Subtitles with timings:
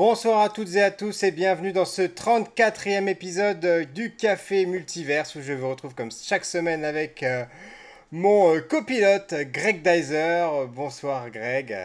[0.00, 5.34] Bonsoir à toutes et à tous et bienvenue dans ce 34e épisode du Café Multiverse
[5.34, 7.44] où je vous retrouve comme chaque semaine avec euh,
[8.10, 10.46] mon euh, copilote Greg Dyser.
[10.74, 11.76] Bonsoir Greg.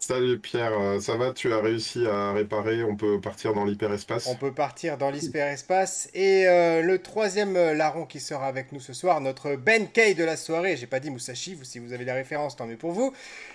[0.00, 1.32] Salut Pierre, euh, ça va?
[1.32, 2.84] Tu as réussi à réparer?
[2.84, 4.26] On peut partir dans l'hyperespace?
[4.26, 6.10] On peut partir dans l'hyperespace.
[6.12, 10.12] Et euh, le troisième euh, larron qui sera avec nous ce soir, notre Ben Kay
[10.14, 10.76] de la soirée.
[10.76, 13.14] J'ai pas dit Musashi, vous, si vous avez la référence, tant mieux pour vous.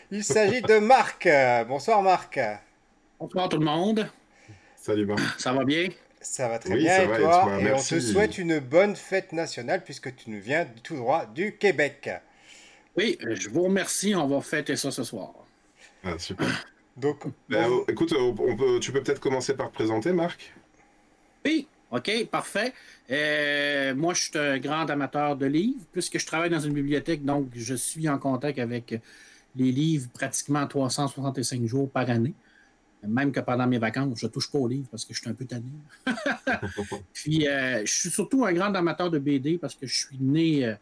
[0.09, 1.29] Il s'agit de Marc.
[1.67, 2.39] Bonsoir Marc.
[3.19, 4.07] Bonsoir tout le monde.
[4.75, 5.39] Salut Marc.
[5.39, 5.87] Ça va bien?
[6.21, 10.15] Ça va très bien et, toi, et, on te souhaite une bonne fête nationale puisque
[10.15, 12.11] tu nous viens tout droit du Québec.
[12.95, 14.13] Oui, je vous remercie.
[14.13, 15.33] On va fêter ça ce soir.
[16.03, 16.47] Ah, super.
[16.95, 20.53] Donc, ben, oh, écoute, euh, on peut, tu peux peut-être commencer par te présenter, Marc?
[21.43, 22.71] Oui, ok, parfait.
[23.09, 27.25] Euh, moi, je suis un grand amateur de livres, puisque je travaille dans une bibliothèque,
[27.25, 28.99] donc je suis en contact avec
[29.55, 32.33] les livres pratiquement 365 jours par année.
[33.07, 35.29] Même que pendant mes vacances, je ne touche pas aux livres parce que je suis
[35.29, 35.63] un peu tanné.
[37.13, 40.75] Puis, euh, je suis surtout un grand amateur de BD parce que je suis né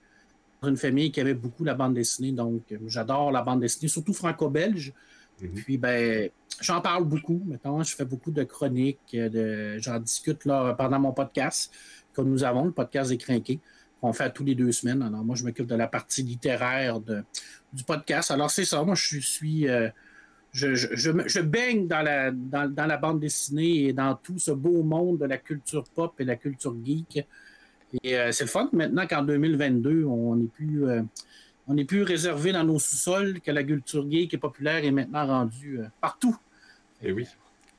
[0.61, 4.13] dans une famille qui avait beaucoup la bande dessinée, donc j'adore la bande dessinée, surtout
[4.13, 4.93] franco-belge.
[5.41, 5.53] Mhm.
[5.55, 6.29] Puis, ben,
[6.61, 7.41] j'en parle beaucoup.
[7.45, 8.99] Maintenant, je fais beaucoup de chroniques.
[9.13, 11.71] De, j'en discute là, pendant mon podcast
[12.13, 13.59] que nous avons, le podcast des Crinqués,
[14.01, 15.01] qu'on fait tous les deux semaines.
[15.01, 17.23] Alors, moi, je m'occupe de la partie littéraire de,
[17.73, 18.31] du podcast.
[18.31, 18.83] Alors, c'est ça.
[18.83, 19.67] Moi, je suis.
[19.67, 19.89] Euh,
[20.55, 24.51] je, je, je, baigne dans la, dans, dans, la bande dessinée et dans tout ce
[24.51, 27.27] beau monde de la culture pop et la culture geek.
[28.03, 30.87] Et euh, c'est le fun maintenant qu'en 2022, on n'est plus.
[30.87, 31.01] Euh,
[31.67, 35.25] on n'est plus réservé dans nos sous-sols, que la culture qui est populaire est maintenant
[35.25, 36.37] rendue euh, partout.
[37.01, 37.27] Et oui.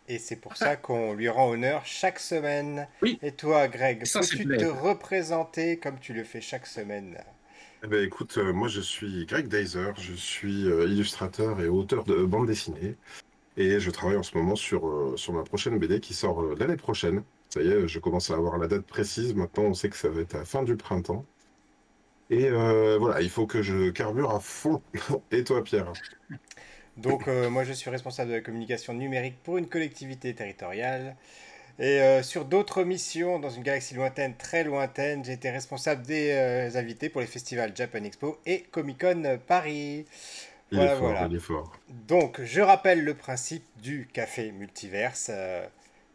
[0.08, 2.88] Et c'est pour ça qu'on lui rend honneur chaque semaine.
[3.00, 3.18] Oui.
[3.22, 7.16] Et toi, Greg, peux-tu te représenter comme tu le fais chaque semaine?
[7.84, 12.04] Eh ben, écoute, euh, moi je suis Greg Deiser, je suis euh, illustrateur et auteur
[12.04, 12.96] de bande dessinée.
[13.56, 17.24] Et je travaille en ce moment sur, sur ma prochaine BD qui sort l'année prochaine.
[17.50, 19.34] Ça y est, je commence à avoir la date précise.
[19.34, 21.26] Maintenant, on sait que ça va être à la fin du printemps.
[22.30, 24.82] Et euh, voilà, il faut que je carbure à fond.
[25.30, 25.92] Et toi, Pierre?
[26.96, 31.16] Donc, euh, moi, je suis responsable de la communication numérique pour une collectivité territoriale.
[31.78, 36.72] Et euh, sur d'autres missions, dans une galaxie lointaine, très lointaine, j'ai été responsable des
[36.74, 40.06] invités pour les festivals Japan Expo et Comic Con Paris.
[40.72, 41.26] Il voilà, est fort, voilà.
[41.30, 41.72] Il est fort.
[42.08, 45.30] Donc, je rappelle le principe du café multiverse.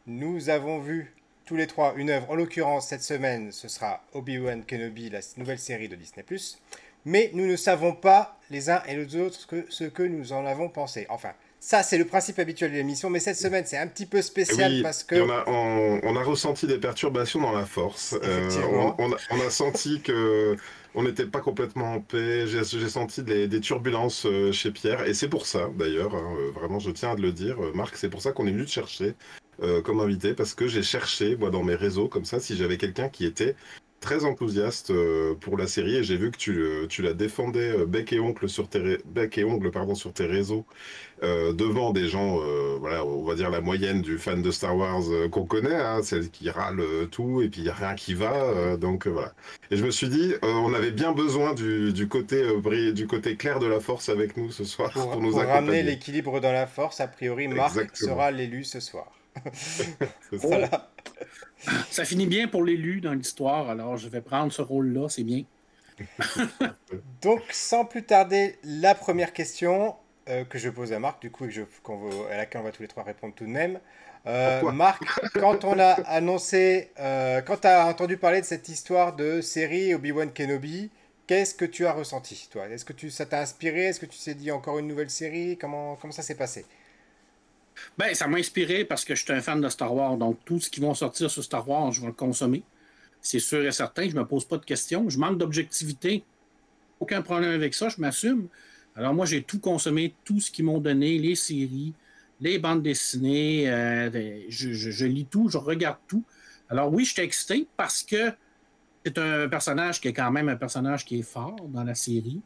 [0.07, 1.13] nous avons vu
[1.45, 2.31] tous les trois une œuvre.
[2.31, 6.23] En l'occurrence, cette semaine, ce sera Obi-Wan Kenobi, la nouvelle série de Disney+.
[7.03, 10.69] Mais nous ne savons pas les uns et les autres ce que nous en avons
[10.69, 11.05] pensé.
[11.09, 11.33] Enfin,
[11.63, 14.81] ça, c'est le principe habituel de l'émission, mais cette semaine, c'est un petit peu spécial
[14.81, 15.15] parce que.
[15.15, 18.15] On a, on, a, ressenti des perturbations dans la force.
[18.23, 18.49] Euh,
[18.97, 20.57] on, a, senti que
[20.95, 22.47] on n'était pas complètement en paix.
[22.47, 26.79] J'ai senti des, turbulences euh, chez Pierre, et c'est pour ça, d'ailleurs, hein, euh, vraiment,
[26.79, 29.13] je tiens à le dire, Marc, c'est pour ça qu'on est venu te chercher.
[29.63, 32.77] Euh, comme invité parce que j'ai cherché, moi, dans mes réseaux, comme ça, si j'avais
[32.77, 33.55] quelqu'un qui était
[34.01, 37.85] très enthousiaste euh, pour la série et j'ai vu que tu, tu la défendais euh,
[37.85, 40.65] bec et ongle sur tes bec et ongle pardon sur tes réseaux
[41.21, 42.39] devant des gens
[42.79, 46.31] voilà on va dire la moyenne du fan de Star Wars qu'on connaît hein, celle
[46.31, 46.81] qui râle
[47.11, 49.31] tout et puis il y a rien qui va donc voilà.
[49.69, 52.43] Et je me suis dit on avait bien besoin du, du côté
[52.91, 55.83] du côté clair de la force avec nous ce soir pour, pour nous pour ramener
[55.83, 59.11] l'équilibre dans la force a priori Marc sera l'élu ce soir
[61.89, 65.43] ça finit bien pour l'élu dans l'histoire, alors je vais prendre ce rôle-là, c'est bien.
[67.21, 69.95] Donc, sans plus tarder, la première question
[70.29, 71.61] euh, que je pose à Marc, du coup, et je,
[72.31, 73.79] à laquelle on va tous les trois répondre tout de même.
[74.27, 79.15] Euh, Marc, quand on a annoncé, euh, quand tu as entendu parler de cette histoire
[79.15, 80.91] de série Obi-Wan Kenobi,
[81.25, 82.67] qu'est-ce que tu as ressenti, toi?
[82.67, 83.85] Est-ce que tu, ça t'a inspiré?
[83.85, 85.57] Est-ce que tu t'es dit encore une nouvelle série?
[85.57, 86.65] Comment, comment ça s'est passé?
[87.97, 90.17] Ben, ça m'a inspiré parce que je suis un fan de Star Wars.
[90.17, 92.63] Donc, tout ce qui va sortir sur Star Wars, je vais le consommer.
[93.21, 94.03] C'est sûr et certain.
[94.09, 95.09] Je ne me pose pas de questions.
[95.09, 96.23] Je manque d'objectivité.
[96.99, 97.89] Aucun problème avec ça.
[97.89, 98.47] Je m'assume.
[98.95, 101.93] Alors, moi, j'ai tout consommé, tout ce qu'ils m'ont donné, les séries,
[102.39, 103.69] les bandes dessinées.
[103.69, 104.09] Euh,
[104.49, 106.23] je, lis tout, je regarde tout.
[106.69, 108.31] Alors, oui, je suis excité parce que
[109.05, 112.41] c'est un personnage qui est quand même un personnage qui est fort dans la série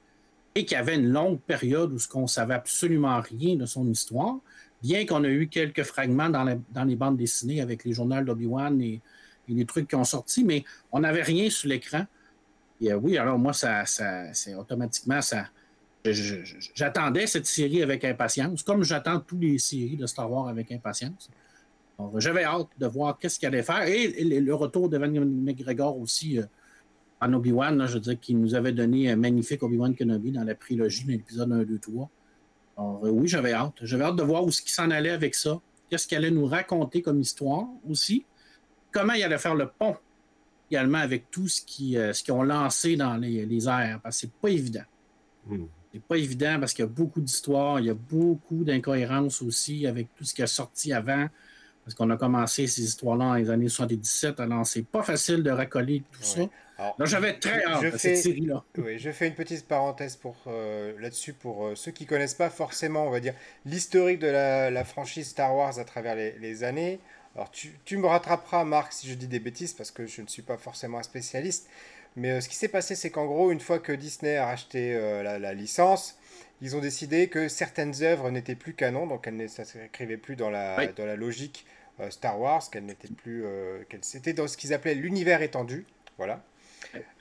[0.56, 4.38] et qui avait une longue période où on ne savait absolument rien de son histoire
[4.81, 6.44] bien qu'on a eu quelques fragments dans,
[6.86, 9.01] les bandes dessinées avec les journaux d'Obi-Wan et,
[9.48, 12.07] les trucs qui ont sorti, mais on n'avait rien sur l'écran.
[12.81, 15.45] Et euh, oui, alors moi, ça, c'est automatiquement ça.
[16.74, 21.30] J'attendais cette série avec impatience, comme j'attends toutes les séries de Star Wars avec impatience.
[22.18, 23.83] J'avais hâte de voir qu'est-ce qu'il allait faire.
[23.83, 26.44] Et, le retour de Van McGregor aussi euh,
[27.21, 30.56] en Obi-Wan, je veux dire, qui nous avait donné un magnifique Obi-Wan Kenobi dans la
[30.56, 32.10] prélogie, dans l'épisode 1, 2, 3.
[32.77, 33.75] Alors, oui, j'avais hâte.
[33.81, 35.60] J'avais hâte de voir où ce qui s'en allait avec ça.
[35.89, 38.25] qu'est-ce qu'il allait nous raconter comme histoire aussi,
[38.92, 39.98] comment il allait faire le pont
[40.69, 44.33] également avec tout ce qu'ils euh, ont lancé dans les, les airs, parce que c'est
[44.33, 44.83] pas évident.
[45.45, 45.66] Hmm.
[45.94, 49.88] C'est pas évident parce qu'il y a beaucoup d'histoires, il y a beaucoup d'incohérences aussi
[49.88, 51.28] avec tout ce qui a sorti avant.
[51.86, 55.52] Parce qu'on a commencé ces histoires-là dans les années 77, alors c'est pas facile de
[55.52, 56.42] racoler tout ça.
[57.02, 58.64] j'avais très hâte de cette série-là.
[58.80, 62.50] Oui, je fais une petite parenthèse pour euh, là-dessus pour euh, ceux qui connaissent pas
[62.50, 63.36] forcément, on va dire,
[63.66, 67.00] l'historique de la, franchise Star Wars à travers les, années.
[67.36, 70.28] Alors, tu, tu, me rattraperas, Marc, si je dis des bêtises, parce que je ne
[70.28, 71.70] suis pas forcément un spécialiste.
[72.16, 75.00] Mais euh, ce qui s'est passé, c'est qu'en gros, une fois que Disney a racheté
[75.22, 76.18] la, licence,
[76.62, 80.50] ils ont décidé que certaines œuvres n'étaient plus canon, donc elles ne s'inscrivaient plus dans
[80.50, 81.64] la, dans la logique
[82.09, 85.86] Star Wars, qu'elle n'était plus, euh, qu'elle c'était dans ce qu'ils appelaient l'univers étendu,
[86.18, 86.44] voilà.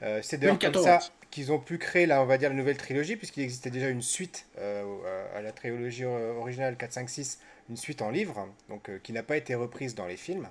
[0.03, 1.01] Euh, c'est d'ailleurs comme ça
[1.31, 4.03] qu'ils ont pu créer là, on va dire la nouvelle trilogie, puisqu'il existait déjà une
[4.03, 7.39] suite à la trilogie originale 4, 5, 6,
[7.71, 10.47] une suite en livre, donc qui n'a pas été reprise dans les films.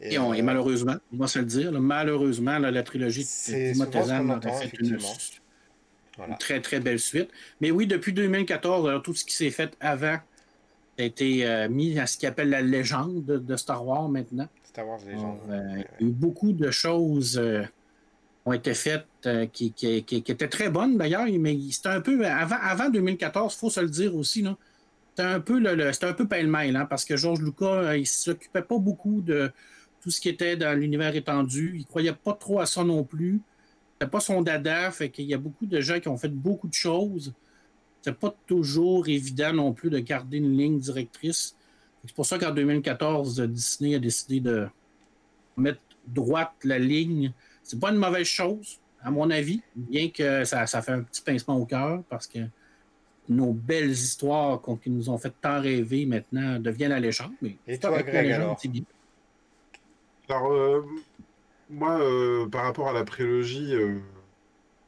[0.00, 3.72] Et, malheureusement, on va se le dire, malheureusement, la trilogie a fait
[4.80, 4.98] une,
[6.18, 7.30] une, très très belle suite.
[7.60, 10.18] Mais oui, depuis 2014, alors, tout ce qui s'est fait avant
[10.98, 14.48] a été euh, mis à ce qu'il appelle la légende de, Star Wars maintenant.
[14.64, 15.38] Star Wars légende.
[15.50, 17.62] Euh, il y a eu beaucoup de choses euh,
[18.46, 19.06] ont été faites
[19.52, 23.58] qui, qui, qui, étaient très bonnes d'ailleurs, mais c'était un peu avant, avant 2014, il
[23.58, 24.44] faut se le dire aussi.
[25.10, 28.78] C'était un peu le, un peu pêle-mêle, hein, parce que George Lucas, il s'occupait pas
[28.78, 29.50] beaucoup de
[30.02, 31.76] tout ce qui était dans l'univers étendu.
[31.78, 33.40] Il croyait pas trop à ça non plus.
[33.94, 36.68] C'était pas son dada, fait qu'il y a beaucoup de gens qui ont fait beaucoup
[36.68, 37.32] de choses
[38.04, 41.56] c'est pas toujours évident non plus de garder une ligne directrice.
[42.04, 44.68] C'est pour ça qu'en 2014, Disney a décidé de
[45.56, 47.32] mettre droite la ligne.
[47.62, 51.56] C'est pas une mauvaise chose, à mon avis, bien que ça, fait un petit pincement
[51.56, 52.40] au cœur parce que
[53.30, 57.32] nos belles histoires qui nous ont fait tant rêver maintenant deviennent alléchantes.
[57.40, 58.60] Mais Et toi, Greg, alors?
[60.28, 60.84] Alors, euh,
[61.70, 63.98] moi, euh, par rapport à la prélogie, euh,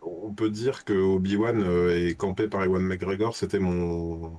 [0.06, 4.32] on peut dire que Obi-Wan euh, est campé par Ewan McGregor, c'était mon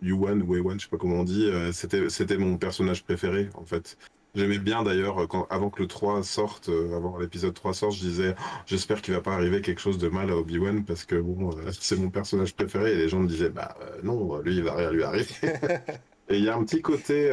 [0.00, 3.64] Yuan ou Ewan, je sais pas comment on dit, euh, c'était mon personnage préféré en
[3.64, 3.96] fait.
[4.34, 8.34] J'aimais bien d'ailleurs avant que le 3 sorte, euh, avant l'épisode 3 sorte, je disais
[8.38, 11.50] oh, j'espère qu'il va pas arriver quelque chose de mal à Obi-Wan parce que bon
[11.80, 14.90] c'est mon personnage préféré et les gens me disaient bah non, lui il va rien
[14.90, 15.34] lui arriver.
[16.28, 17.30] et il y a un petit côté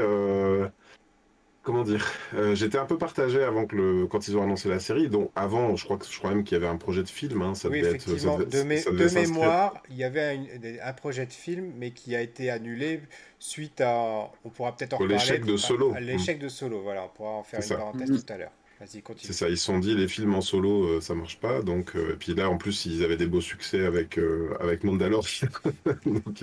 [1.64, 4.80] comment dire euh, J'étais un peu partagé avant que le quand ils ont annoncé la
[4.80, 5.10] série.
[5.10, 7.42] Donc avant, je crois que je crois même qu'il y avait un projet de film.
[7.42, 8.40] Hein, ça oui, devait effectivement.
[8.40, 13.02] Être, de, mémoire, il y avait un, projet de film, mais qui a été annulé
[13.40, 14.32] suite à.
[14.44, 15.16] On pourra peut-être en reparler.
[15.16, 15.94] L'échec de Solo.
[16.00, 16.82] L'échec de Solo.
[16.82, 18.20] Voilà, on pourra en faire une parenthèse mm.
[18.20, 18.52] tout à l'heure.
[19.18, 21.98] C'est ça, ils se sont dit les films en solo euh, ça marche pas, donc
[21.98, 25.50] euh, et puis là en plus ils avaient des beaux succès avec euh, avec Mandalorian,
[26.06, 26.42] donc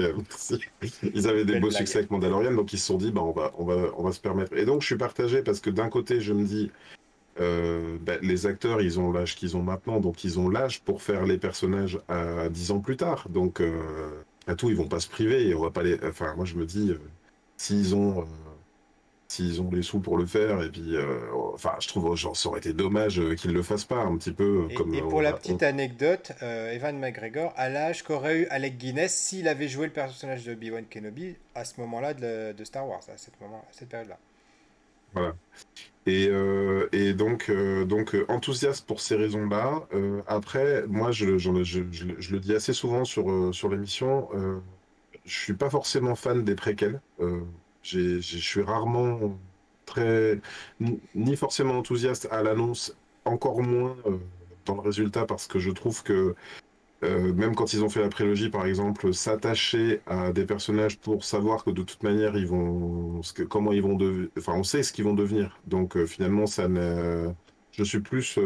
[1.02, 3.54] ils avaient des beaux succès avec Mandalorian, donc ils se sont dit bah on va
[3.56, 4.54] on va on va se permettre.
[4.54, 6.70] Et donc je suis partagé parce que d'un côté je me dis
[7.38, 11.24] bah, les acteurs ils ont l'âge qu'ils ont maintenant, donc ils ont l'âge pour faire
[11.24, 13.62] les personnages à 10 ans plus tard, donc
[14.46, 16.56] à tout ils vont pas se priver et on va pas les, enfin moi je
[16.56, 16.92] me dis
[17.56, 18.26] s'ils ont
[19.28, 20.62] s'ils ont les sous pour le faire.
[20.62, 21.18] Et puis, euh,
[21.52, 24.32] enfin, je trouve, genre, ça aurait été dommage euh, qu'ils le fassent pas, un petit
[24.32, 24.94] peu et, comme.
[24.94, 29.48] Et pour la petite anecdote, euh, Evan McGregor a l'âge qu'aurait eu Alec Guinness s'il
[29.48, 33.40] avait joué le personnage de Obi-Wan Kenobi à ce moment-là de, Star Wars, à, cette,
[33.40, 34.18] moment, cette période-là.
[35.12, 35.34] Voilà.
[36.06, 36.28] Et,
[36.92, 39.88] et donc, donc enthousiaste pour ces raisons-là.
[40.26, 44.28] après, moi, je, je, je, je, le dis assez souvent sur, sur l'émission,
[45.24, 47.00] je suis pas forcément fan des préquels.
[47.86, 49.38] Je suis rarement
[49.84, 50.40] très,
[51.14, 54.18] ni forcément enthousiaste à l'annonce, encore moins euh,
[54.64, 56.34] dans le résultat, parce que je trouve que
[57.04, 61.24] euh, même quand ils ont fait la prélogie, par exemple, s'attacher à des personnages pour
[61.24, 64.92] savoir que de toute manière ils vont, comment ils vont devenir, enfin, on sait ce
[64.92, 65.58] qu'ils vont devenir.
[65.66, 66.68] Donc euh, finalement, ça
[67.72, 68.38] je suis plus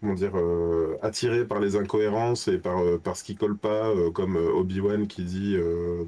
[0.00, 3.88] comment dire, euh, attiré par les incohérences et par, euh, par ce qui colle pas,
[3.88, 5.56] euh, comme Obi-Wan qui dit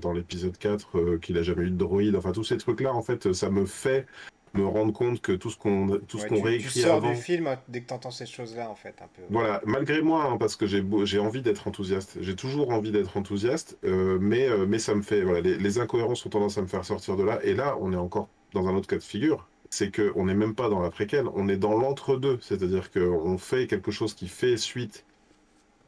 [0.01, 2.17] dans l'épisode 4 qu'il a jamais eu de droïde.
[2.17, 4.07] Enfin, tous ces trucs-là, en fait, ça me fait
[4.55, 7.49] me rendre compte que tout ce qu'on tout ce qu'on réécrit tu sors du film
[7.69, 9.23] dès que tu entends ces choses-là, en fait, un peu.
[9.31, 12.19] Voilà, malgré moi, hein, parce que j'ai j'ai envie d'être enthousiaste.
[12.21, 15.23] J'ai toujours envie d'être enthousiaste, mais, mais ça me fait...
[15.23, 17.39] Voilà, les, les incohérences ont tendance à me faire sortir de là.
[17.45, 20.55] Et là, on est encore dans un autre cas de figure c'est qu'on n'est même
[20.55, 22.39] pas dans la préquelle, on est dans l'entre-deux.
[22.43, 25.07] C'est-à-dire qu'on fait quelque chose qui fait suite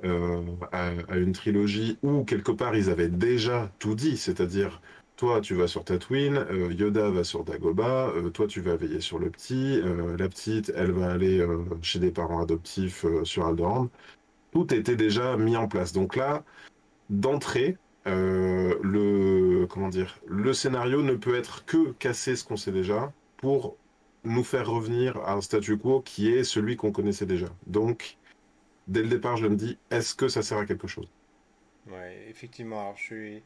[0.04, 4.16] euh, à, une trilogie où, quelque part, ils avaient déjà tout dit.
[4.16, 4.80] C'est-à-dire,
[5.16, 9.00] toi, tu vas sur Tatooine, euh, Yoda va sur Dagobah, euh, toi, tu vas veiller
[9.00, 9.80] sur le petit,
[10.18, 11.44] la petite, elle va aller
[11.82, 13.88] chez des parents adoptifs sur Alderaan.
[14.52, 15.92] Tout était déjà mis en place.
[15.92, 16.44] Donc là,
[17.10, 23.12] d'entrée, le comment dire, le scénario ne peut être que casser ce qu'on sait déjà
[23.42, 23.78] pour
[24.24, 27.48] nous faire revenir à un statu quo qui est celui qu'on connaissait déjà.
[27.68, 28.18] Donc,
[28.88, 31.08] dès le départ, je me dis, est-ce que ça sert à quelque chose?
[31.88, 32.80] Ouais, effectivement.
[32.80, 33.44] Alors, je suis,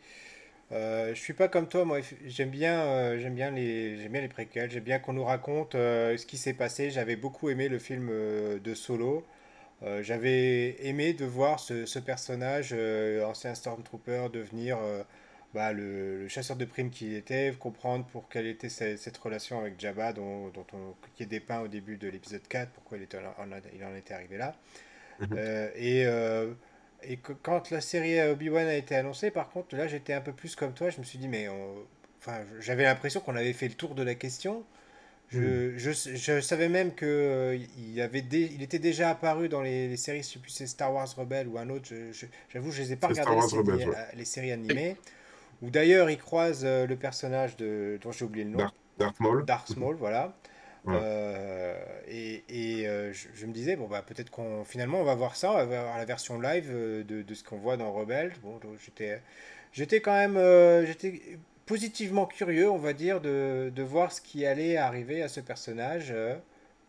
[0.72, 1.84] euh, je suis pas comme toi.
[1.84, 4.70] Moi, j'aime bien, euh, j'aime bien les, j'aime bien les préquels.
[4.70, 6.90] J'aime bien qu'on nous raconte euh, ce qui s'est passé.
[6.90, 9.24] J'avais beaucoup aimé le film de Solo.
[10.02, 12.74] j'avais aimé de voir ce, ce personnage,
[13.24, 14.78] ancien Stormtrooper, devenir
[15.56, 20.12] bah, le, chasseur de primes qu'il était, comprendre pour quelle était cette, relation avec Jabba,
[20.12, 23.16] dont, dont on, qui est dépeint au début de l'épisode 4, pourquoi il, était,
[23.74, 24.54] il en était arrivé là.
[25.20, 25.28] Mhm.
[25.32, 26.52] Euh, et, euh,
[27.02, 30.32] et que, quand la série Obi-Wan a été annoncée, par contre, là j'étais un peu
[30.32, 31.48] plus comme toi, je me suis dit, mais
[32.20, 34.62] enfin, j'avais l'impression qu'on avait fait le tour de la question.
[35.28, 35.78] Je, mhm.
[35.78, 39.96] je, je, savais même qu'il euh, il avait il était déjà apparu dans les, les
[39.96, 41.88] séries, je sais plus c'est Star Wars Rebelle ou un autre.
[42.52, 43.32] J'avoue, je, ne les ai pas regardé
[44.14, 44.96] les, séries, animées.
[45.62, 48.66] Ou d'ailleurs, il croise le personnage de dont j'ai oublié le nom.
[48.98, 49.44] Darth Maul.
[49.44, 50.34] Darth Maul, voilà.
[50.88, 51.74] Euh,
[52.06, 55.50] et, et euh, je, me disais, bon, bah, peut-être qu'on finalement on va voir ça,
[55.50, 58.32] on va voir la version live euh, de, de ce qu'on voit dans Rebelle.
[58.42, 59.20] Bon, j'étais,
[59.72, 60.36] j'étais quand même
[60.86, 65.40] j'étais positivement curieux, on va dire, de, de, voir ce qui allait arriver à ce
[65.40, 66.14] personnage.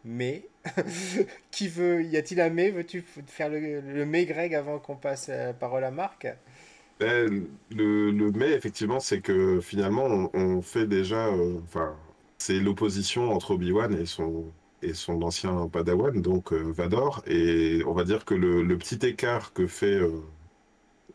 [0.06, 0.44] mais,
[1.52, 2.70] qui veut, y a-t-il un mais?
[2.70, 6.28] Veux-tu faire le, le mais, Greg, avant qu'on passe la parole à Marc?
[7.00, 11.30] Ben, le, le mais, effectivement, c'est que finalement, on, on fait déjà,
[11.64, 11.96] enfin,
[12.38, 14.52] c'est l'opposition entre Obi-Wan et son,
[14.82, 17.24] et son ancien padawan, donc euh, Vador.
[17.28, 19.96] Et on va dire que le, petit écart que fait.
[19.96, 20.22] Euh,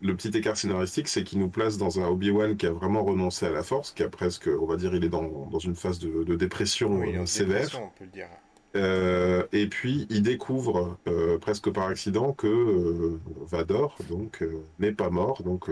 [0.01, 3.47] le petit écart scénaristique, c'est qu'il nous place dans un Obi-Wan qui a vraiment renoncé
[3.47, 6.01] à la force, qui a presque, on va dire, il est dans, dans une phase
[6.01, 7.69] de, de dépression euh, sévère.
[7.81, 8.27] on peut le dire.
[8.75, 10.99] Et puis il découvre
[11.41, 13.19] presque par accident que
[13.51, 14.43] Vador donc
[14.79, 15.71] n'est pas mort donc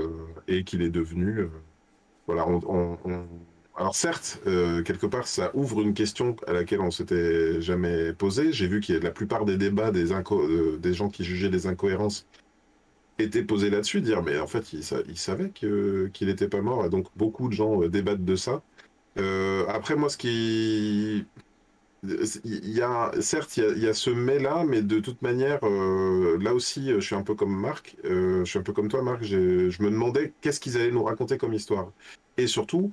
[0.48, 1.48] et qu'il est devenu
[2.26, 2.98] voilà on,
[3.80, 8.52] alors certes, euh, quelque part, ça ouvre une question à laquelle on s'était jamais posé.
[8.52, 12.26] J'ai vu a la plupart des débats des, euh, des gens qui jugeaient les incohérences
[13.18, 17.06] étaient posés là-dessus, dire mais en fait, il, savait qu'il n'était pas mort, et donc
[17.16, 18.62] beaucoup de gens euh, débattent de ça.
[19.68, 21.26] après, moi, ce qui...
[22.02, 26.90] Il y a, certes, il y a, ce mais-là, mais de toute manière, là aussi,
[26.90, 29.90] je suis un peu comme Marc, je suis un peu comme toi, Marc, je me
[29.90, 31.92] demandais qu'est-ce qu'ils allaient nous raconter comme histoire.
[32.38, 32.90] Et surtout,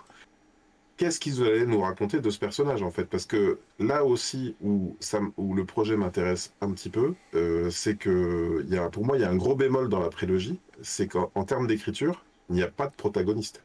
[0.98, 3.06] qu'est-ce qu'ils allaient nous raconter de ce personnage en fait?
[3.06, 4.98] Parce que là aussi où,
[5.38, 9.36] le projet m'intéresse un petit peu, euh, c'est que pour moi il y a un
[9.36, 13.64] gros bémol dans la prélogie, c'est qu'en termes d'écriture, il n'y a pas de protagoniste.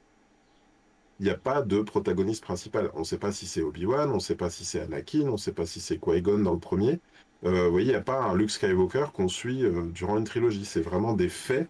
[1.20, 2.90] Il n'y a pas de protagoniste principal.
[2.94, 5.32] On ne sait pas si c'est Obi-Wan, on ne sait pas si c'est Anakin, on
[5.32, 7.00] ne sait pas si c'est Qui-Gon dans le premier.
[7.44, 10.24] Euh, vous voyez, il n'y a pas un Luke Skywalker qu'on suit euh, durant une
[10.24, 10.64] trilogie.
[10.64, 11.68] C'est vraiment des faits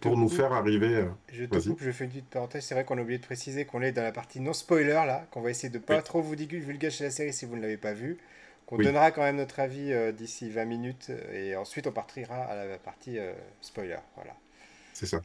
[0.00, 0.96] pour nous faire arriver.
[0.96, 2.64] Euh, je te coupe, je fais une petite parenthèse.
[2.64, 5.26] C'est vrai qu'on a oublié de préciser qu'on est dans la partie non spoiler là,
[5.30, 7.92] qu'on va essayer de pas trop vous divulgacher la série si vous ne l'avez pas
[7.92, 8.18] vue.
[8.66, 12.78] Qu'on donnera quand même notre avis d'ici 20 minutes et ensuite on partira à la
[12.78, 13.18] partie
[13.60, 13.98] spoiler.
[14.14, 14.34] Voilà.
[15.02, 15.20] C'est ça.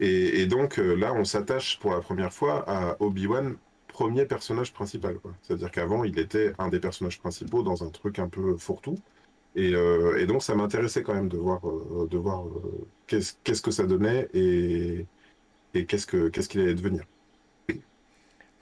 [0.00, 5.20] Et, donc là, on s'attache pour la première fois à Obi-Wan, premier personnage principal.
[5.42, 8.98] C'est-à-dire qu'avant, il était un des personnages principaux dans un truc un peu fourre-tout.
[9.56, 13.70] Euh, et, donc, ça m'intéressait quand même de voir, euh, de voir euh, qu'est-ce que
[13.70, 15.06] ça donnait et,
[15.74, 16.06] et qu'est-ce
[16.48, 17.04] qu'il allait devenir.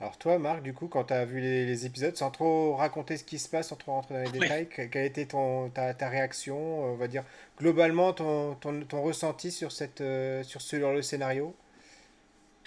[0.01, 3.23] Alors toi, Marc, du coup, quand tu as vu les, épisodes, sans trop raconter ce
[3.23, 6.09] qui se passe, sans trop rentrer dans les détails, quelle a été ton, ta, ta,
[6.09, 7.23] réaction, on va dire,
[7.59, 10.03] globalement, ton, ton, ton ressenti sur, cette,
[10.43, 11.55] sur, ce, sur le scénario?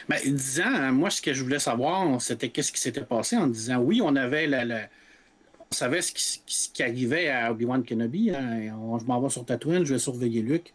[0.08, 3.78] Ben, disant, moi, ce que je voulais savoir, c'était qu'est-ce qui s'était passé en disant,
[3.78, 4.88] oui, on avait la, la
[5.70, 8.30] on savait ce qui, arrivait à Obi-Wan Kenobi.
[8.30, 8.98] Hein.
[9.00, 10.72] je m'en vais sur Tatooine, je vais surveiller Luke.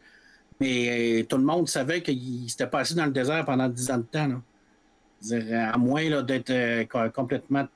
[0.60, 3.98] Mais euh, tout le monde savait qu'il s'était passé dans le désert pendant 10 ans
[4.00, 4.42] de temps.
[5.52, 7.68] À moins d'être euh, complètement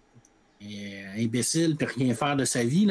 [0.62, 0.66] euh,
[1.18, 2.88] imbécile et rien faire de sa vie.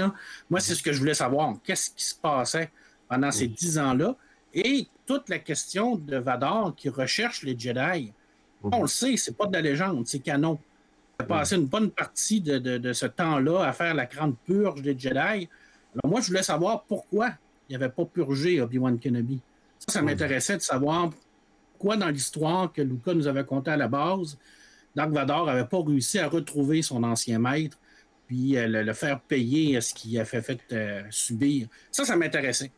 [0.51, 1.55] Moi, c'est ce que je voulais savoir.
[1.65, 2.71] Qu'est-ce qui se passait
[3.09, 4.17] pendant ces 10 ans-là?
[4.53, 8.13] Et toute la question de Vador qui recherche les Jedi.
[8.63, 10.59] On le sait, c'est pas de la légende, c'est canon
[11.23, 15.17] passé une bonne partie de, ce temps-là à faire la grande purge des Jedi.
[15.17, 15.49] Alors
[16.07, 17.31] moi, je voulais savoir pourquoi
[17.69, 19.41] il n'avait pas purgé Obi-Wan Kenobi.
[19.79, 21.11] Ça, ça m'intéressait de savoir
[21.83, 24.39] pourquoi dans l'histoire que Luca nous avait conté à la base,
[24.95, 27.77] Dark Vador n'avait pas réussi à retrouver son ancien maître,
[28.29, 31.67] puis euh, le, faire payer ce qu'il a fait, fait euh, subir.
[31.91, 32.71] Ça, ça m'intéressait.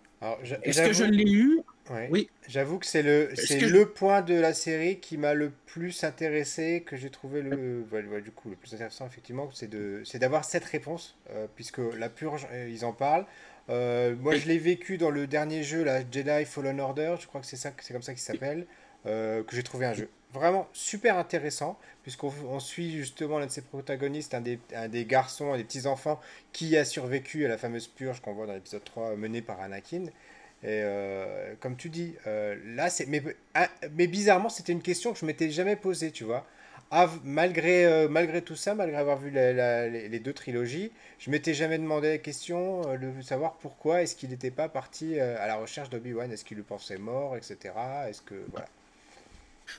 [0.62, 1.60] Est-ce que je l'ai eu?
[2.08, 2.30] Oui.
[2.48, 6.82] J'avoue que c'est le, c'est le point de la série qui m'a le plus intéressé,
[6.86, 7.84] que j'ai trouvé le,
[8.22, 12.08] du coup, le plus intéressant, effectivement, c'est, de, c'est d'avoir cette réponse, euh, puisque la
[12.08, 13.26] purge, euh, ils en parlent.
[13.68, 17.46] Moi, je l'ai vécu dans le dernier jeu, la Jedi Fallen Order, je crois que
[17.46, 18.66] c'est, ça, c'est comme ça qu'il s'appelle.
[19.04, 24.34] Que j'ai trouvé un jeu vraiment super intéressant, puisqu'on suit justement l'un de ses protagonistes,
[24.34, 26.20] un des, garçons, un des petits-enfants,
[26.52, 30.06] qui a survécu à la fameuse purge qu'on voit dans l'épisode 3, menée par Anakin.
[30.62, 33.06] Et euh, comme tu dis, euh, là, c'est.
[33.06, 33.22] Mais,
[33.54, 36.46] ah, mais bizarrement, c'était une question que je m'étais jamais posée, tu vois.
[37.22, 42.08] malgré, euh, malgré tout ça, malgré avoir vu les, deux trilogies, je m'étais jamais demandé
[42.08, 46.32] la question de savoir pourquoi est-ce qu'il n'était pas parti à la recherche d'Obi-Wan.
[46.32, 47.74] Est-ce qu'il lui pensait mort, etc.
[48.08, 48.34] Est-ce que.
[48.50, 48.66] Voilà.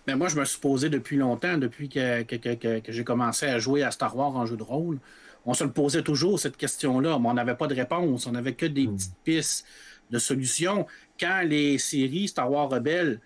[0.08, 3.84] Mais moi, je me suis posé depuis longtemps, depuis que, que, j'ai commencé à jouer
[3.84, 5.00] à Star Wars en jeu de rôle.
[5.46, 8.26] On se le posait toujours, cette question-là, mais on n'avait pas de réponse.
[8.28, 8.96] On n'avait que des hmm.
[8.96, 9.66] petites pistes
[10.10, 10.86] de solutions.
[11.20, 13.20] Quand les séries Star Wars Rebelles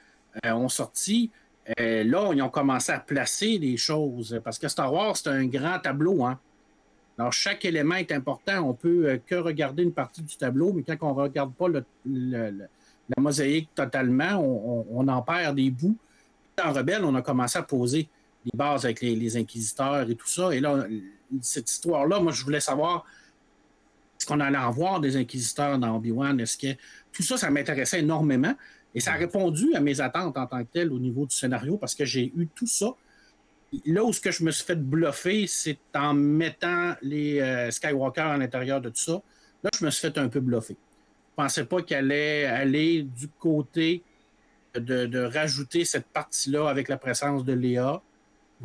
[0.46, 1.32] euh, ont sorti,
[1.80, 4.40] euh, là, ils ont commencé à placer des choses.
[4.44, 6.26] Parce que Star Wars, c'est un grand tableau.
[6.26, 6.40] Hein?
[7.18, 8.60] Alors, chaque élément est important.
[8.70, 11.68] On peut euh, que regarder une partie du tableau, mais quand on ne regarde pas
[12.06, 12.52] la
[13.18, 15.98] mosaïque totalement, on en perd des bouts
[16.62, 18.10] en rebelle, on a commencé à poser
[18.46, 20.54] les bases avec les, inquisiteurs et tout ça.
[20.54, 20.86] Et là,
[21.42, 23.06] cette histoire-là, moi, je voulais savoir
[24.20, 26.40] est-ce qu'on allait en voir des inquisiteurs dans Obi-Wan?
[26.40, 26.80] Est-ce que
[27.12, 28.54] tout ça, ça m'intéressait énormément?
[28.94, 31.78] Et ça a répondu à mes attentes en tant que tel au niveau du scénario
[31.78, 32.88] parce que j'ai eu tout ça.
[33.86, 38.22] Là où ce que je me suis fait bluffer, c'est en mettant les euh, Skywalker
[38.22, 39.22] à l'intérieur de tout ça.
[39.64, 40.76] Là, je me suis fait un peu bluffer.
[40.76, 44.04] Je pensais pas qu'elle allait aller du côté
[44.76, 48.02] de, rajouter cette partie-là avec la présence de Léa.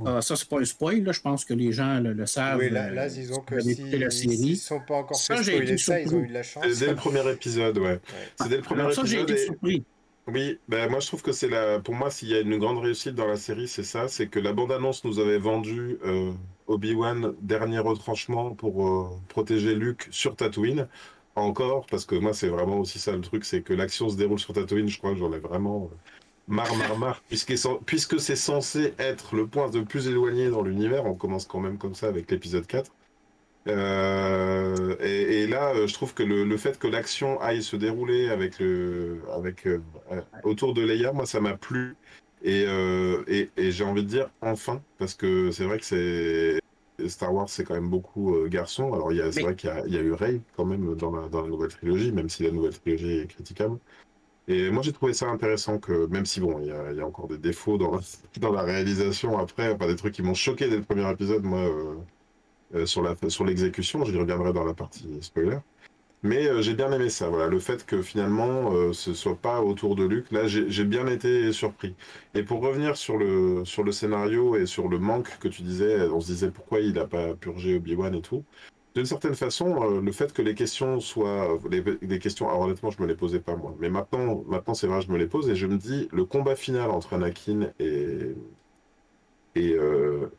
[0.04, 1.12] Euh, ça, c'est pas un spoil, là.
[1.12, 2.58] je pense que les gens le, savent.
[2.58, 6.18] Oui, là, là disons que s'ils ne sont pas encore ça, fait ça, ils ont
[6.18, 6.64] eu de la chance.
[6.68, 8.00] C'est dès le premier épisode, ouais.
[8.40, 9.84] C'est dès le premier ça, j'ai été surpris.
[10.26, 11.80] Oui, ben moi je trouve que c'est la.
[11.80, 14.38] Pour moi, s'il y a une grande réussite dans la série, c'est ça, c'est que
[14.38, 16.32] la bande-annonce nous avait vendu euh,
[16.66, 20.88] Obi-Wan dernier retranchement pour euh, protéger Luke sur Tatooine
[21.36, 24.38] encore, parce que moi, c'est vraiment aussi ça le truc, c'est que l'action se déroule
[24.38, 25.96] sur Tatooine, je crois que j'en ai vraiment euh,
[26.48, 27.22] marre, marre, marre,
[27.86, 31.78] puisque c'est censé être le point le plus éloigné dans l'univers, on commence quand même
[31.78, 32.90] comme ça avec l'épisode 4.
[33.66, 38.58] Euh, et, là, euh, je trouve que le, fait que l'action aille se dérouler avec
[38.58, 39.66] le, avec
[40.42, 41.96] autour de Leia, moi, ça m'a plu.
[42.46, 42.66] Et,
[43.56, 46.60] et j'ai envie de dire enfin, parce que c'est vrai que c'est
[47.08, 48.92] Star Wars, c'est quand même beaucoup euh, garçon.
[48.92, 52.28] Alors, c'est vrai qu'il y, a eu Rey quand même dans la, nouvelle trilogie, même
[52.28, 53.78] si la nouvelle trilogie est critiquable.
[54.46, 57.38] Et moi, j'ai trouvé ça intéressant que, même si bon, il y a, encore des
[57.38, 57.98] défauts dans,
[58.40, 61.60] dans la réalisation après, enfin, des trucs qui m'ont choqué dès le premier épisode, moi,
[61.60, 61.94] euh,
[62.74, 65.58] euh, sur, la, sur l'exécution, j'y reviendrai dans la partie spoiler.
[66.24, 69.60] Mais euh, j'ai bien aimé ça, voilà, le fait que finalement euh, ce soit pas
[69.60, 71.94] autour de Luke, là j'ai bien été surpris.
[72.34, 76.00] Et pour revenir sur le, sur le scénario et sur le manque que tu disais,
[76.08, 78.42] on se disait pourquoi il n'a pas purgé Obi-Wan et tout.
[78.94, 81.58] D'une certaine façon, euh, le fait que les questions soient.
[81.70, 83.74] Les, questions, alors honnêtement, je me les posais pas moi.
[83.80, 86.56] Mais maintenant, maintenant c'est vrai, je me les pose et je me dis le combat
[86.56, 88.34] final entre Anakin et.
[89.56, 89.76] Et,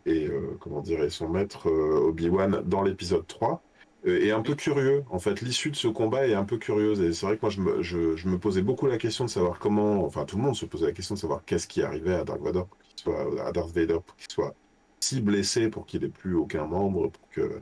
[0.06, 3.64] et comment dire, et son maître Obi-Wan dans l'épisode 3,
[4.08, 5.04] euh, est un peu curieux.
[5.10, 7.02] En fait, l'issue de ce combat est un peu curieuse.
[7.02, 10.06] Et c'est vrai que moi, je me, posais beaucoup la question de savoir comment.
[10.06, 12.42] Enfin, tout le monde se posait la question de savoir qu'est-ce qui arrivait à Dark
[12.42, 14.56] qu'il soit, à Darth Vader, pour qu'il soit
[15.00, 17.62] si blessé, pour qu'il ait plus aucun membre, pour que.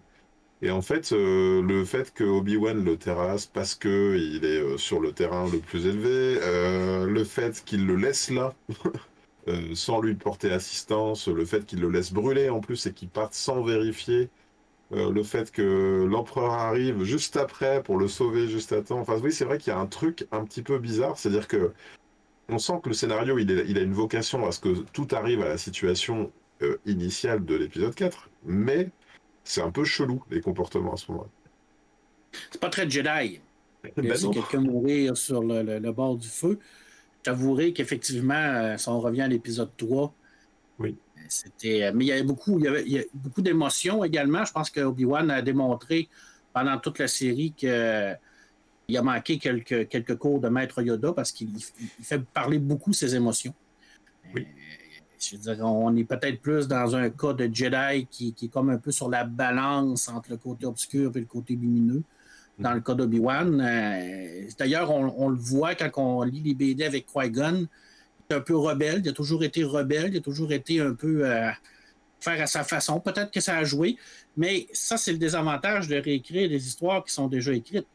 [0.61, 4.77] Et en fait, euh, le fait que Obi-Wan le terrasse parce que il est euh,
[4.77, 6.39] sur le terrain le plus élevé,
[7.07, 8.53] le fait qu'il le laisse là.
[9.73, 13.33] sans lui porter assistance, le fait qu'il le laisse brûler en plus et qu'il parte
[13.33, 14.29] sans vérifier,
[14.91, 18.99] euh, le fait que l'empereur arrive juste après pour le sauver juste à temps.
[18.99, 21.71] Enfin, oui, c'est vrai qu'il y a un truc un petit peu bizarre, c'est-à-dire que
[22.49, 25.47] on sent que le scénario, il, a une vocation à ce que tout arrive à
[25.47, 28.89] la situation euh, initiale de l'épisode 4, mais
[29.43, 31.29] c'est un peu chelou les comportements à ce moment-là.
[32.51, 33.39] C'est pas très Jedi.
[33.97, 36.57] Ben si quelqu'un mourir sur le, bord du feu.
[37.25, 40.13] J'avouerai qu'effectivement, euh, si on revient à l'épisode 3,
[40.79, 40.95] oui.
[41.29, 44.45] C'était, euh, mais il y avait beaucoup, il y avait, beaucoup d'émotions également.
[44.45, 46.09] Je pense que Obi-Wan a démontré
[46.53, 51.49] pendant toute la série qu'il a manqué quelques, quelques cours de maître Yoda parce qu'il
[52.01, 53.53] fait parler beaucoup ses émotions.
[54.33, 54.41] Oui.
[54.41, 54.73] Euh,
[55.19, 58.69] je veux dire, on est peut-être plus dans un cas de Jedi qui, est comme
[58.69, 62.03] un peu sur la balance entre le côté obscur et le côté lumineux.
[62.59, 63.59] Dans le cas d'Obi-Wan.
[63.59, 67.67] Euh, d'ailleurs, on, on, le voit quand on lit les BD avec Qui-Gon
[68.33, 71.49] un peu rebelle, il a toujours été rebelle, il a toujours été un peu euh,
[72.19, 72.99] faire à sa façon.
[72.99, 73.97] Peut-être que ça a joué,
[74.37, 77.87] mais ça, c'est le désavantage de réécrire des histoires qui sont déjà écrites.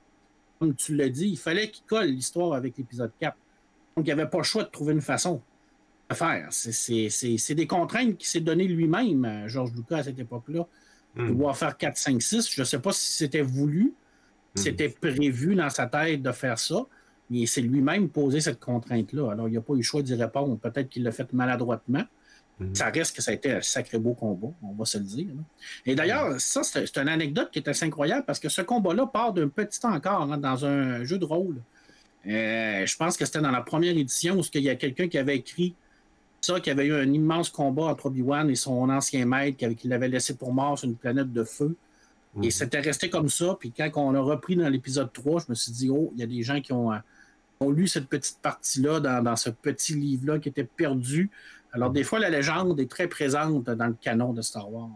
[0.59, 3.37] Comme tu l'as dit, il fallait qu'il colle l'histoire avec l'épisode 4.
[3.97, 5.41] Donc, il n'y avait pas le choix de trouver une façon
[6.09, 6.49] de faire.
[6.51, 10.67] C'est des contraintes qu'il s'est donné lui-même, euh, Georges Lucas, à cette époque-là.
[11.17, 11.29] de hmm.
[11.29, 12.51] Pouvoir faire 4, 5, 6.
[12.51, 13.95] Je ne sais pas si c'était voulu,
[14.55, 14.65] si hmm.
[14.65, 16.87] c'était prévu dans sa tête de faire ça.
[17.31, 19.33] Mais c'est lui-même posé cette contrainte-là.
[19.33, 20.57] Alors, il n'a pas eu le choix d'y répondre.
[20.59, 22.05] Peut-être qu'il l'a fait maladroitement.
[22.61, 22.75] Mhm.
[22.75, 25.29] Ça reste que ça a été un sacré beau combat, on va se le dire.
[25.87, 29.33] Et d'ailleurs, ça, c'est une anecdote qui est assez incroyable parce que ce combat-là part
[29.33, 31.57] d'un petit temps encore hein, dans un jeu de rôle.
[32.27, 35.19] Euh, je pense que c'était dans la première édition où il y a quelqu'un qui
[35.19, 35.75] avait écrit
[36.41, 40.09] ça, qui avait eu un immense combat entre Obi-Wan et son ancien maître qui l'avait
[40.09, 41.77] laissé pour mort sur une planète de feu.
[42.37, 42.51] Et mhm.
[42.51, 43.57] c'était resté comme ça.
[43.59, 46.23] Puis quand on l'a repris dans l'épisode 3, je me suis dit, oh, il y
[46.23, 46.99] a des gens qui ont, euh,
[47.61, 51.31] ont lu cette petite partie-là dans, ce petit livre-là qui était perdu.
[51.73, 54.91] Alors, des fois, la légende est très présente dans le canon de Star Wars.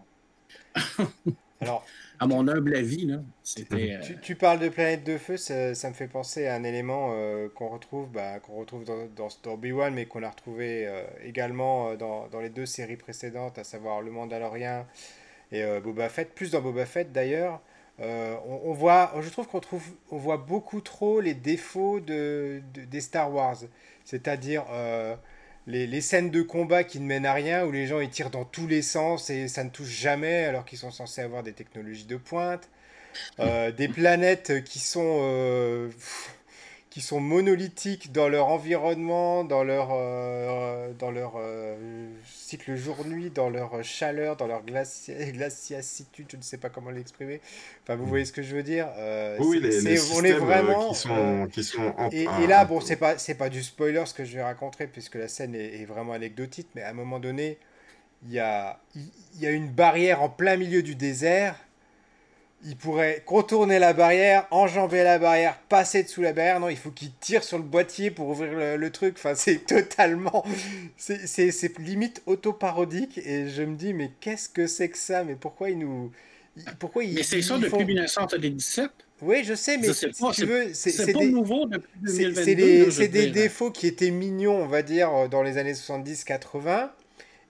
[1.60, 1.84] Alors,
[2.18, 3.94] à mon humble avis, là, c'était.
[3.94, 7.48] Euh, tu, parles de planète de feu, ça, me fait penser à un élément euh,
[7.48, 12.28] qu'on retrouve, bah, qu'on retrouve dans, dans, Obi-Wan, mais qu'on a retrouvé euh, également dans,
[12.28, 14.86] dans, les deux séries précédentes, à savoir Le Mandalorien
[15.50, 17.60] et Boba Fett, plus dans Boba Fett d'ailleurs.
[17.98, 23.32] On, voit, je trouve qu'on trouve, on voit beaucoup trop les défauts de, des Star
[23.32, 23.58] Wars,
[24.04, 24.64] c'est-à-dire
[25.66, 28.44] les, scènes de combat qui ne mènent à rien, où les gens ils tirent dans
[28.44, 32.06] tous les sens et ça ne touche jamais alors qu'ils sont censés avoir des technologies
[32.06, 32.68] de pointe.
[33.40, 35.90] Euh, des planètes qui sont euh,
[36.92, 41.74] qui sont monolithiques dans leur environnement, dans leur, euh, dans leur euh,
[42.26, 47.40] cycle jour-nuit, dans leur chaleur, dans leur glaci glaciacitude, je ne sais pas comment l'exprimer.
[47.82, 50.94] Enfin, vous voyez ce que je veux dire euh, Oui, les, on est vraiment qui
[50.94, 54.36] sont, qui sont et, là, bon, c'est pas c'est pas du spoiler ce que je
[54.36, 57.56] vais raconter puisque la scène est, est vraiment anecdotique, mais à un moment donné,
[58.26, 61.56] il y a il y a une barrière en plein milieu du désert
[62.64, 66.60] il pourrait contourner la barrière, enjamber la barrière, passer dessous la barrière.
[66.60, 69.14] Non, il faut qu'il tire sur le boîtier pour ouvrir le, truc.
[69.16, 70.44] Enfin, c'est totalement.
[70.96, 73.18] C'est limite auto-parodique.
[73.18, 75.24] Et je me dis, mais qu'est-ce que c'est que ça?
[75.24, 76.12] Mais pourquoi il nous.
[76.78, 78.90] Pourquoi il, mais c'est ça depuis 1977
[79.24, 82.90] oui, je sais, mais si tu veux, c'est pas nouveau depuis 2022.
[82.90, 86.90] C'est des, défauts qui étaient mignons, on va dire, dans les années 70-80,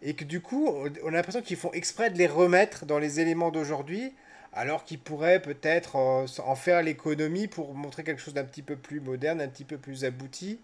[0.03, 0.69] et que du coup,
[1.03, 4.13] on a l'impression qu'ils font exprès de les remettre dans les éléments d'aujourd'hui,
[4.53, 8.77] alors qu'ils pourraient peut-être euh, en faire l'économie pour montrer quelque chose d'un petit peu
[8.77, 10.59] plus moderne, un petit peu plus abouti.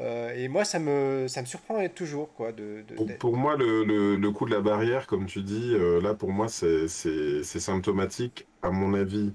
[0.00, 2.32] Euh, et moi, ça me, ça me surprend toujours.
[2.34, 2.84] Quoi, de,
[3.20, 3.84] pour, moi, le,
[4.16, 6.88] le, coup de la barrière, comme tu dis, euh, là, pour moi, c'est
[7.44, 9.32] symptomatique, à mon avis,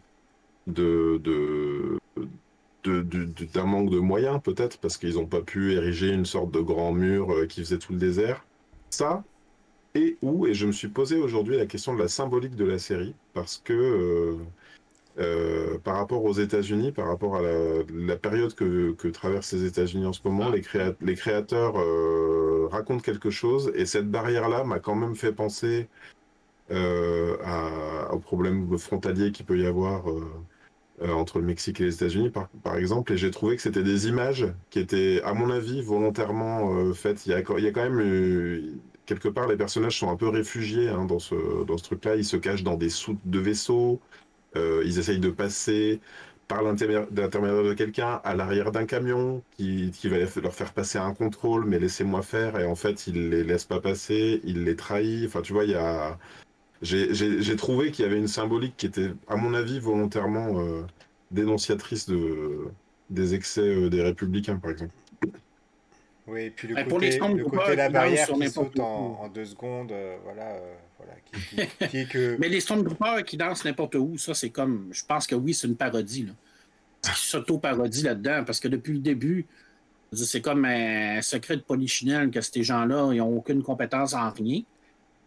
[0.68, 1.98] de, de,
[3.54, 6.92] d'un manque de moyens, peut-être, parce qu'ils n'ont pas pu ériger une sorte de grand
[6.92, 8.46] mur qui faisait tout le désert.
[8.90, 9.24] Ça,
[9.96, 12.80] et où, et je me suis posé aujourd'hui la question de la symbolique de la
[12.80, 14.36] série, parce que euh,
[15.20, 20.06] euh, par rapport aux États-Unis, par rapport à la, période que, que, traversent les États-Unis
[20.06, 20.64] en ce moment, les,
[21.02, 25.88] les créateurs euh, racontent quelque chose, et cette barrière-là m'a quand même fait penser
[26.72, 30.06] à, au problème frontalier qu'il peut y avoir.
[31.02, 34.08] entre le Mexique et les États-Unis, par, par, exemple, et j'ai trouvé que c'était des
[34.08, 37.26] images qui étaient, à mon avis, volontairement faites.
[37.26, 40.30] Il y, a, il y a quand même quelque part, les personnages sont un peu
[40.30, 42.16] réfugiés hein, dans ce, dans ce truc-là.
[42.16, 44.00] Ils se cachent dans des soutes de vaisseaux.
[44.56, 46.00] Euh, ils essayent de passer
[46.48, 51.66] par l'intermédiaire de quelqu'un à l'arrière d'un camion qui, va leur faire passer un contrôle,
[51.66, 52.60] mais laissez-moi faire.
[52.60, 55.28] Et en fait, il les laisse pas passer, il les trahit.
[55.28, 56.18] Enfin, tu vois, il y a.
[56.82, 60.84] J'ai trouvé qu'il y avait une symbolique qui était, à mon avis, volontairement euh,
[61.32, 62.70] dénonciatrice de,
[63.10, 64.94] des excès euh, des républicains, par exemple.
[66.30, 70.18] Oui, et puis le côté, le côté la barrière qui saute en, deux secondes, euh,
[70.24, 71.14] voilà, euh, voilà
[71.88, 72.38] qui, est que...
[72.40, 75.68] Mais les Stormtroopers qui dansent n'importe où, ça c'est comme, je pense que oui, c'est
[75.68, 76.28] une parodie.
[76.28, 76.34] Là.
[77.16, 79.48] S'auto-parodie là-dedans, parce que depuis le début,
[80.14, 84.62] c'est comme un secret de polichinelle que ces gens-là, ils n'ont aucune compétence en rien.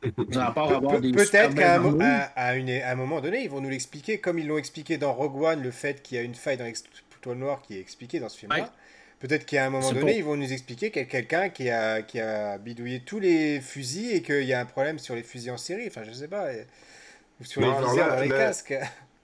[0.01, 5.13] Peut-être qu'à un, un, moment donné, ils vont nous l'expliquer, comme ils l'ont expliqué dans
[5.13, 8.19] Rogue One, le fait qu'il y a une faille dans l'exploit noir qui est expliqué
[8.19, 8.73] dans ce film-là.
[9.23, 12.03] Peut-être qu'à un moment donné, ils vont nous expliquer qu'il y a quelqu'un qui a,
[12.03, 15.53] qui a bidouillé tous les fusils et qu'il y a un problème sur les fusils
[15.53, 15.87] en série.
[15.87, 16.49] Enfin, je sais pas.
[17.41, 18.75] Ou sur les viseurs dans les casques.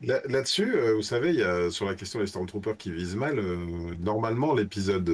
[0.01, 3.41] Là-dessus, euh, vous savez, il y a, sur la question des Stormtroopers qui visent mal,
[3.41, 3.57] euh,
[3.99, 5.11] normalement, l'épisode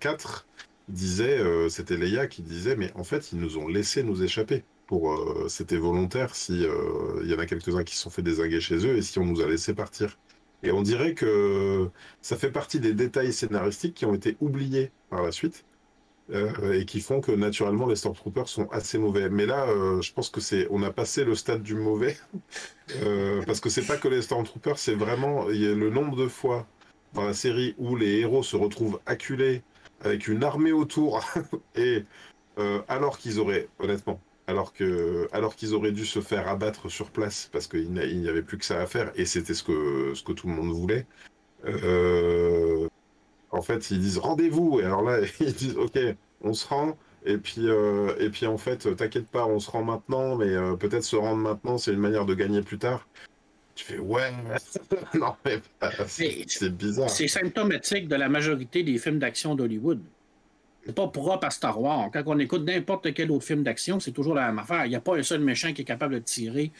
[0.00, 4.22] 4 euh, disait, c'était Leia qui disait, mais en fait, ils nous ont laissé nous
[4.22, 4.64] échapper.
[4.86, 5.18] Pour,
[5.48, 6.64] c'était volontaire si
[7.22, 9.24] il y en a quelques-uns qui se sont fait désinguer chez eux et si on
[9.24, 10.16] nous a laissé partir.
[10.66, 11.88] Et on dirait que
[12.22, 15.64] ça fait partie des détails scénaristiques qui ont été oubliés par la suite.
[16.32, 19.28] Euh, et qui font que naturellement les Stormtroopers sont assez mauvais.
[19.30, 22.16] Mais là, euh, je pense que c'est, on a passé le stade du mauvais,
[23.02, 26.66] euh, parce que c'est pas que les Stormtroopers, c'est vraiment le nombre de fois
[27.14, 29.62] dans la série où les héros se retrouvent acculés
[30.00, 31.24] avec une armée autour
[31.76, 32.04] et
[32.88, 37.48] alors qu'ils auraient, honnêtement, alors que alors qu'ils auraient dû se faire abattre sur place
[37.52, 40.32] parce qu'il n'y avait plus que ça à faire et c'était ce que ce que
[40.32, 41.06] tout le monde voulait.
[41.64, 42.88] Euh,
[43.50, 44.80] en fait, ils disent rendez-vous.
[44.80, 45.98] Et alors là, ils disent ok,
[46.42, 46.96] on se rend.
[47.24, 50.76] Et puis, euh, et puis en fait, t'inquiète pas, on se rend maintenant, mais euh,
[50.76, 53.08] peut-être se rendre maintenant, c'est une manière de gagner plus tard.
[53.74, 54.32] Tu fais ouais,
[55.14, 55.60] non mais
[56.06, 57.10] c'est bizarre.
[57.10, 60.00] C'est symptomatique de la majorité des films d'action d'Hollywood.
[60.86, 62.10] C'est pas propre à Star Wars.
[62.12, 64.86] Quand on écoute n'importe quel autre film d'action, c'est toujours la même affaire.
[64.86, 66.70] Il n'y a pas un seul méchant qui est capable de tirer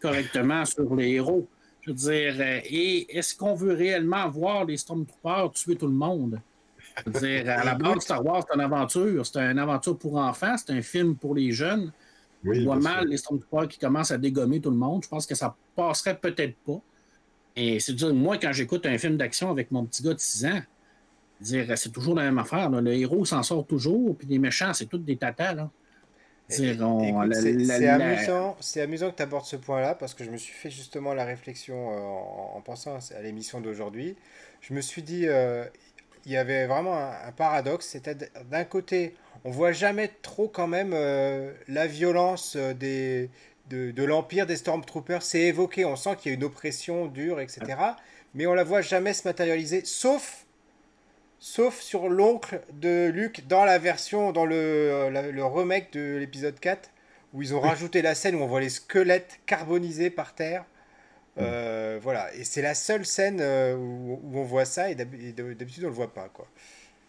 [0.00, 1.48] correctement sur les héros.
[1.82, 5.92] Je veux dire, euh, et est-ce qu'on veut réellement voir les Stormtroopers tuer tout le
[5.92, 6.40] monde?
[7.04, 9.26] Je veux dire, à la base, Star Wars, c'est une aventure.
[9.26, 11.92] C'est une aventure pour enfants, c'est un film pour les jeunes.
[12.44, 15.02] Oui, On voit mal les Stormtroopers qui commencent à dégommer tout le monde.
[15.02, 16.80] Je pense que ça passerait peut-être pas.
[17.56, 20.44] Et c'est dire, moi, quand j'écoute un film d'action avec mon petit gars de 6
[20.46, 20.62] ans,
[21.40, 22.70] dire c'est toujours la même affaire.
[22.70, 25.54] Le héros s'en sort toujours, puis les méchants, c'est tous des tatas.
[25.54, 25.70] Là.
[26.48, 31.12] C'est amusant, amusant, que tu abordes ce point-là parce que je me suis fait justement
[31.12, 34.16] la réflexion euh, en, pensant à l'émission d'aujourd'hui.
[34.60, 35.64] Je me suis dit, euh,
[36.24, 37.88] il y avait vraiment un, paradoxe.
[37.88, 38.14] C'était
[38.48, 43.28] d'un côté, on voit jamais trop quand même euh, la violence des,
[43.68, 45.22] de, de l'empire des Stormtroopers.
[45.22, 47.62] C'est évoqué, on sent qu'il y a une oppression dure, etc.
[48.34, 50.45] Mais on la voit jamais se matérialiser, sauf
[51.46, 56.58] sauf sur l'oncle de Luke dans la version, dans le, euh, le remake de l'épisode
[56.58, 56.90] 4,
[57.34, 60.62] où ils ont rajouté la scène où on voit les squelettes carbonisés par terre.
[61.36, 61.42] Mm.
[61.42, 65.88] Euh, voilà, et c'est la seule scène euh, où, on voit ça, et d'habitude on
[65.88, 66.28] le voit pas.
[66.30, 66.48] quoi.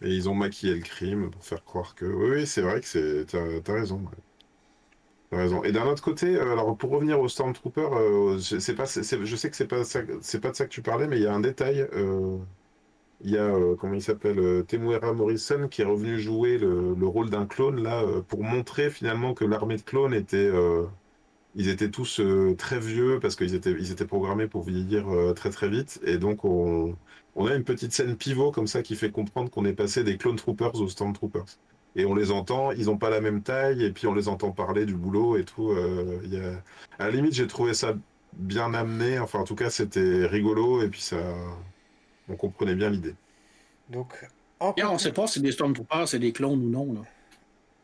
[0.04, 2.06] Et ils ont maquillé le crime pour faire croire que.
[2.06, 3.26] Oui, c'est vrai que c'est.
[3.26, 4.04] T'as raison.
[5.32, 5.64] T'as raison.
[5.64, 7.88] Et d'un autre côté, alors pour revenir au Stormtrooper,
[8.40, 11.24] c'est pas, je sais que c'est pas, pas de ça que tu parlais, mais il
[11.24, 11.88] y a un détail
[13.22, 16.94] il y a, euh, comment il s'appelle, euh, Temuera Morrison qui est revenu jouer le,
[17.08, 20.52] rôle d'un clone là euh, pour montrer finalement que l'armée de clones était,
[21.56, 22.22] ils étaient tous
[22.58, 26.46] très vieux parce qu'ils étaient, ils étaient programmés pour vieillir très très vite et donc
[26.46, 26.96] on,
[27.36, 30.18] on, a une petite scène pivot comme ça qui fait comprendre qu'on est passé des
[30.18, 31.46] clone troopers aux stormtroopers.
[31.96, 34.52] Et on les entend, ils n'ont pas la même taille et puis on les entend
[34.52, 35.72] parler du boulot et tout.
[35.72, 37.04] A...
[37.04, 37.96] À la limite, j'ai trouvé ça
[38.34, 39.18] bien amené.
[39.20, 41.18] Enfin, en tout cas, c'était rigolo et puis ça
[42.30, 43.16] on comprenait bien l'idée.
[43.90, 44.28] Donc,
[44.60, 46.94] on ne sait pas si des Stormtroopers, c'est des clones ou non.
[46.94, 47.02] Là.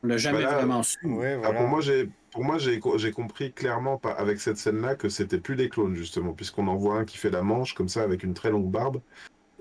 [0.03, 0.99] On l'a jamais vraiment su.
[1.43, 5.55] Ah, pour moi, j'ai pour moi, j'ai compris clairement avec cette scène-là que c'était plus
[5.55, 8.33] des clones, justement, puisqu'on en voit un qui fait la manche comme ça avec une
[8.33, 9.01] très longue barbe.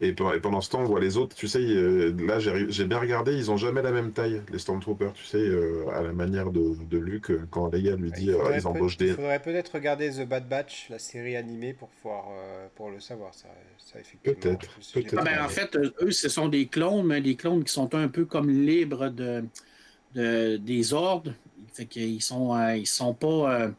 [0.00, 3.35] Et, pendant ce temps, on voit les autres, tu sais, euh, là j'ai bien regardé,
[3.35, 6.74] ils ont jamais la même taille, les Stormtroopers, tu sais, euh, à la manière de,
[6.90, 9.09] de Luke, euh, quand Leia lui dit ils embauchent des.
[9.09, 12.24] Il faudrait peut-être regarder The Bad Batch, la série animée, pour, pouvoir,
[12.74, 14.40] pour le savoir, ça, ça effectivement.
[14.40, 14.66] Peut-être.
[14.92, 17.94] Peut ah, ben, en fait, eux, ce sont des clones, mais des clones qui sont
[17.94, 19.44] un peu comme libres de,
[20.14, 21.33] de des ordres.
[21.74, 23.70] Fait qu'ils sont, ils sont pas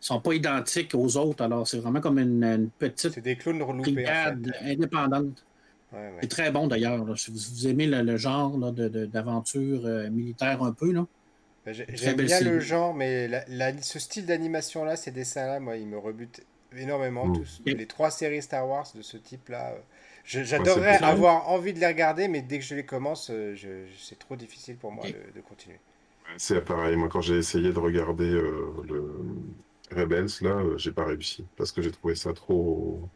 [0.00, 1.44] sont pas identiques aux autres.
[1.44, 3.62] Alors, c'est vraiment comme une, petite des clones
[4.62, 5.44] indépendante.
[6.20, 7.18] C'est très bon d'ailleurs.
[7.18, 11.06] Si vous, aimez le, genre d'aventure euh, militaire un peu, là.
[11.66, 13.28] Ben, j'aime bien le genre, mais
[13.82, 16.42] ce style d'animation-là, ces dessins-là, moi, ils me rebutent
[16.74, 17.26] énormément.
[17.26, 17.34] Mmh.
[17.34, 19.72] Tous, les trois séries Star Wars de ce type-là.
[19.72, 19.78] Euh,
[20.24, 23.54] j'adorerais avoir envie de les regarder, mais dès que je les commence, euh,
[23.98, 25.80] c'est trop difficile pour moi de, continuer.
[26.38, 26.96] C'est pareil.
[26.96, 29.04] Moi, quand j'ai essayé de regarder le
[29.90, 33.08] Rebels, là, j'ai pas réussi parce que j'ai trouvé ça trop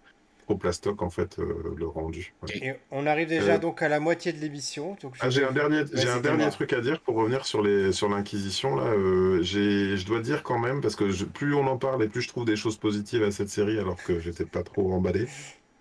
[0.48, 2.34] au plastoc en fait euh, le rendu.
[2.52, 4.96] Et on arrive déjà euh, donc à la moitié de l'émission.
[5.20, 8.08] Ah, j'ai un dernier, j'ai un dernier truc à dire pour revenir sur les sur
[8.08, 8.84] l'inquisition là.
[8.84, 12.22] Euh, j'ai, je dois dire quand même parce que plus on en parle et plus
[12.22, 15.26] je trouve des choses positives à cette série alors que j'étais pas trop emballé.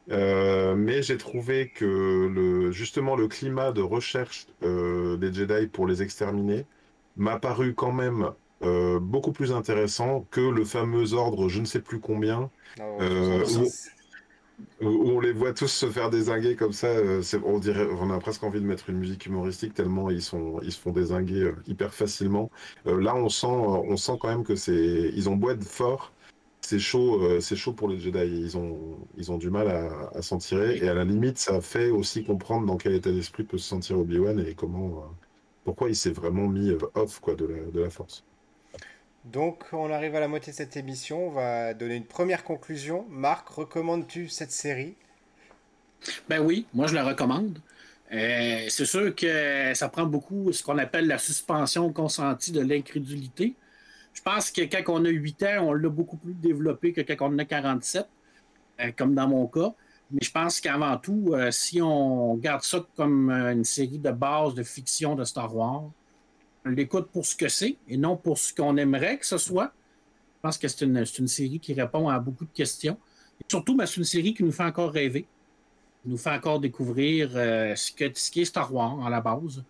[0.08, 6.66] mais j'ai trouvé que le, justement le climat de recherche des Jedi pour les exterminer
[7.16, 8.32] m'a paru quand même
[9.02, 12.50] beaucoup plus intéressant que le fameux ordre je ne sais plus combien.
[12.80, 12.84] Ah
[14.82, 18.20] où, on les voit tous se faire désinguer comme ça, euh, on dirait, on a
[18.20, 21.56] presque envie de mettre une musique humoristique tellement ils sont, ils se font désinguer euh,
[21.68, 22.52] hyper facilement.
[22.88, 26.14] Euh, là, on sent, on sent quand même que c'est, ils ont beau être forts,
[26.62, 28.20] c'est chaud, c'est chaud pour les Jedi.
[28.20, 31.90] Ils ont, ils ont du mal à, s'en tirer et à la limite, ça fait
[31.90, 35.04] aussi comprendre dans quel état d'esprit peut se sentir Obi-Wan et comment,
[35.66, 38.24] pourquoi il s'est vraiment mis off quoi de de la force.
[39.26, 41.28] Donc, on arrive à la moitié de cette émission.
[41.28, 43.06] On va donner une première conclusion.
[43.10, 44.96] Marc, recommandes-tu cette série?
[46.28, 47.60] Ben oui, moi je la recommande.
[48.12, 53.56] Euh, c'est sûr que ça prend beaucoup ce qu'on appelle la suspension consentie de l'incrédulité.
[54.14, 57.34] Je pense que quand on a 8 ans, on l'a beaucoup plus développé que quand
[57.34, 58.06] on a 47,
[58.82, 59.74] euh, comme dans mon cas.
[60.12, 64.54] Mais je pense qu'avant tout, euh, si on garde ça comme une série de base
[64.54, 65.90] de fiction de Star Wars,
[66.66, 69.74] l'écoute pour ce que c'est et non pour ce qu'on aimerait que ce soit.
[70.38, 72.98] Je pense que c'est une, série qui répond à beaucoup de questions.
[73.40, 75.26] Et surtout, ben, c'est une série qui nous fait encore rêver.
[76.06, 79.64] nous fait encore découvrir euh, ce, que, ce qui est Star Wars à la base.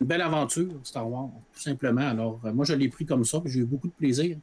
[0.00, 2.08] Une belle aventure, Star Wars, tout simplement.
[2.08, 4.36] Alors, euh, moi, je l'ai pris comme ça, j'ai eu beaucoup de plaisir.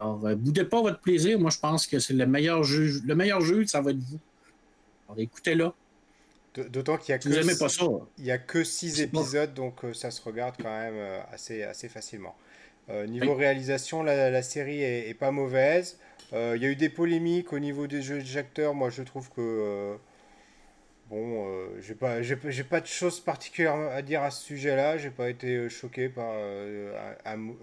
[0.00, 1.38] Alors, euh, boudez pas votre plaisir.
[1.38, 3.00] Moi, je pense que c'est le meilleur jeu.
[3.04, 4.18] Le meilleur jeu, ça va être vous.
[5.06, 5.70] Alors, écoutez-le.
[6.54, 7.28] D'autant qu'il n'y a, que
[8.18, 12.34] il a que six épisodes, donc ça se regarde quand même assez, assez facilement.
[13.06, 15.98] niveau réalisation, la, série est, pas mauvaise.
[16.32, 18.74] Il y a eu des polémiques au niveau des jeux d'acteurs.
[18.74, 19.96] Moi, je trouve que
[21.10, 24.96] Bon, euh, j'ai pas, j'ai, pas de choses particulières à dire à ce sujet-là.
[24.96, 27.12] J'ai pas été euh, choqué par euh,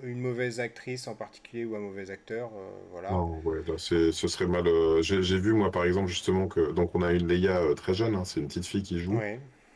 [0.04, 2.52] une mauvaise actrice en particulier ou un mauvais acteur.
[2.92, 3.16] voilà.
[3.46, 4.66] ouais, ce serait mal.
[5.02, 8.26] J'ai, vu moi par exemple justement que donc on a une Leia très jeune, hein,
[8.26, 9.18] c'est une petite fille qui joue.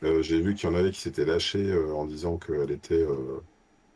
[0.02, 3.06] j'ai vu qu'il y en avait qui s'étaient lâchés en disant qu'elle était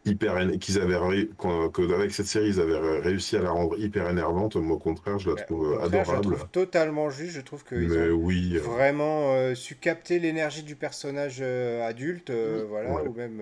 [0.06, 1.28] hyper qu'ils avaient
[1.74, 4.56] qu'avec cette série ils avaient réussi à la rendre hyper énervante.
[4.56, 7.36] Moi au contraire je la trouve adorable je la trouve totalement juste.
[7.36, 8.60] Je trouve qu'ils ont oui, euh.
[8.60, 12.32] vraiment euh, su capter l'énergie du personnage euh, adulte
[12.70, 13.41] voilà ou même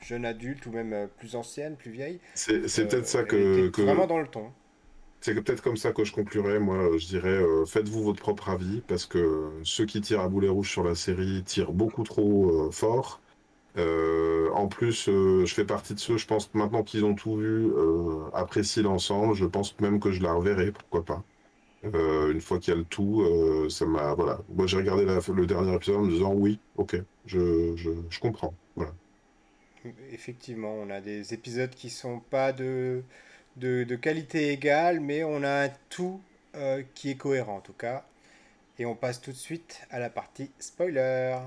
[0.00, 2.18] jeune adulte ou même plus ancienne plus vieille.
[2.34, 4.46] C'est peut-être ça que, que, vraiment dans le ton.
[5.20, 9.06] c'est peut-être comme ça que je conclurai moi je dirais faites-vous votre propre avis parce
[9.06, 13.21] que ceux qui tirent à boulet rouge sur la série tirent beaucoup trop fort
[13.78, 17.36] euh, en plus, euh, je fais partie de ceux, je pense, maintenant qu'ils ont tout
[17.36, 19.34] vu, euh, apprécier l'ensemble.
[19.34, 21.24] Je pense même que je la reverrai, pourquoi pas.
[21.84, 23.24] une fois qu'il y a le tout,
[23.70, 24.14] ça m'a.
[24.14, 24.40] Voilà.
[24.54, 28.54] Moi, j'ai regardé le dernier épisode en me disant oui, ok, je, comprends.
[30.12, 33.02] Effectivement, on a des épisodes qui sont pas de,
[33.56, 36.20] de qualité égale, mais on a un tout
[36.94, 38.04] qui est cohérent en tout cas.
[38.78, 41.38] Et on passe tout de suite à la partie spoiler.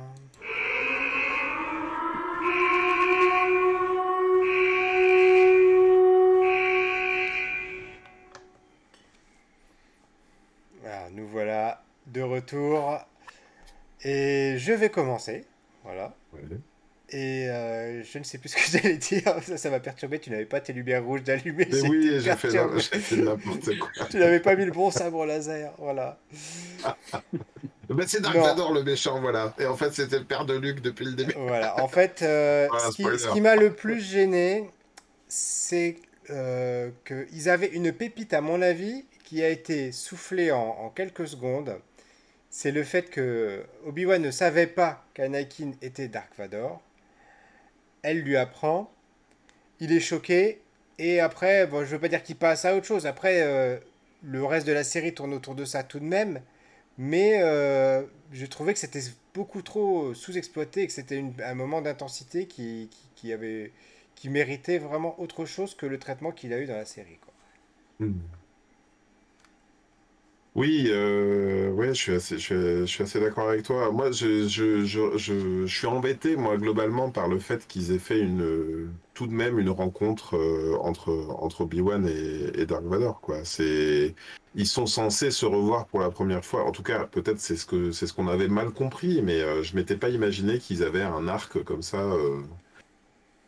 [11.15, 12.99] Nous voilà de retour.
[14.03, 15.45] Et je vais commencer.
[15.83, 16.13] Voilà.
[17.15, 19.23] Et euh, je ne sais plus ce que j'allais dire.
[19.41, 20.19] Ça, ça m'a perturbé.
[20.19, 21.65] Tu n'avais pas tes lumières rouges d'allumer.
[21.89, 23.89] oui, j'ai fait, n'importe quoi.
[24.09, 25.71] tu n'avais pas mis le bon sabre laser.
[25.77, 26.19] Voilà.
[27.87, 29.53] Ben, c'est Dark Vador le méchant, voilà.
[29.59, 31.35] Et en fait, c'était le père de Luc depuis le début.
[31.37, 31.79] Voilà.
[31.83, 34.67] En fait, euh, ce qui, m'a le plus gêné,
[35.27, 35.97] c'est
[36.31, 41.77] euh, qu'ils avaient une pépite, à mon avis, qui a été soufflé en, quelques secondes,
[42.49, 46.81] c'est le fait que Obi-Wan ne savait pas qu'Anakin était Dark Vador.
[48.05, 48.91] Elle lui apprend,
[49.79, 50.61] il est choqué,
[50.99, 53.07] et après, bon, je veux pas dire qu'il passe à autre chose.
[53.07, 53.79] Après, euh,
[54.21, 56.39] le reste de la série tourne autour de ça tout de même,
[56.99, 59.01] mais euh, je trouvais que c'était
[59.33, 63.71] beaucoup trop sous-exploité et que c'était un moment d'intensité qui, qui, avait,
[64.13, 67.17] qui méritait vraiment autre chose que le traitement qu'il a eu dans la série.
[67.21, 68.05] Quoi.
[68.07, 68.19] Hmm.
[70.55, 73.91] Oui, euh, je suis assez, je suis, assez d'accord avec toi.
[73.91, 78.19] Moi, je, je, je, je, suis embêté, moi, globalement, par le fait qu'ils aient fait
[78.19, 83.43] une, tout de même une rencontre euh, entre, entre Obi-Wan et, et, Dark Vador, quoi.
[83.43, 84.15] C'est,
[84.55, 86.63] ils sont censés se revoir pour la première fois.
[86.65, 89.61] En tout cas, peut-être c'est ce que, c'est ce qu'on avait mal compris, mais euh,
[89.63, 91.99] je m'étais pas imaginé qu'ils avaient un arc comme ça.
[91.99, 92.41] Euh,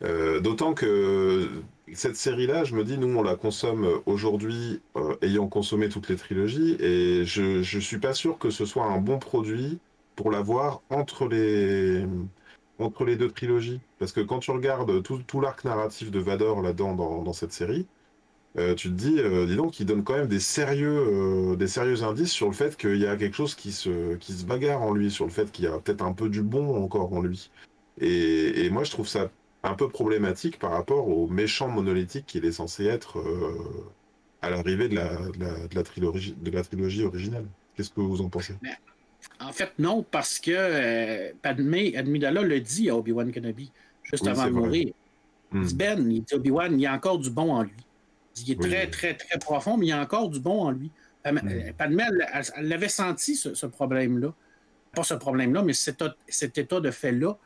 [0.04, 1.48] euh, d'autant que
[1.94, 6.16] cette série-là, je me dis, nous, on la consomme aujourd'hui, euh, ayant consommé toutes les
[6.16, 9.78] trilogies, et je, je suis pas sûr que ce soit un bon produit
[10.16, 12.04] pour l'avoir entre les,
[12.78, 13.80] entre les deux trilogies.
[13.98, 17.86] Parce que quand tu regardes tout, l'arc narratif de Vador là-dedans, dans, cette série,
[18.58, 22.32] euh, tu te dis, dis donc, il donne quand même des sérieux, des sérieux indices
[22.32, 25.10] sur le fait qu'il y a quelque chose qui se, qui se bagarre en lui,
[25.10, 27.50] sur le fait qu'il y a peut-être un peu du bon encore en lui.
[28.00, 29.30] Et moi, je trouve ça
[29.62, 33.90] un peu problématique par rapport au méchant monolithique qu'il est censé être euh,
[34.40, 37.46] à l'arrivée de la, de, la, trilogie, de la trilogie originale.
[37.74, 38.54] Qu'est-ce que vous en pensez?
[39.40, 43.70] En fait, non, parce que euh, Padmé, Admidala le dit à Obi-Wan Kenobi,
[44.02, 44.92] juste avant de mourir.
[45.52, 45.78] Il dit, hmm.
[45.78, 47.72] Ben, il dit Obi-Wan, il y a encore du bon en lui.
[48.46, 50.90] Il, est très, très, très profond, mais il y a encore du bon en lui.
[51.24, 51.38] Hmm.
[51.76, 54.32] Padmé, elle, l'avait senti, ce, problème-là.
[54.94, 57.36] Pas ce problème-là, mais cet, cet état de fait-là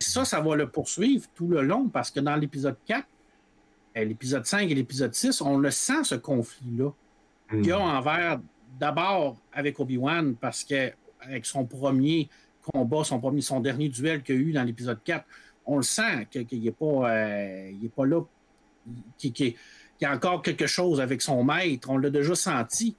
[0.00, 3.06] ça, ça va le poursuivre tout le long parce que dans l'épisode 4,
[3.96, 6.90] euh, l'épisode 5 et l'épisode 6, on le sent, ce conflit-là.
[7.52, 8.40] Il y a envers,
[8.78, 12.28] d'abord avec Obi-Wan, parce que avec son premier
[12.72, 15.24] combat, son, premier, son dernier duel qu'il y a eu dans l'épisode 4,
[15.66, 18.20] on le sent qu'il n'est pas, euh, pas là,
[19.18, 19.54] qu'il
[20.00, 21.90] y a encore quelque chose avec son maître.
[21.90, 22.94] On l'a déjà senti.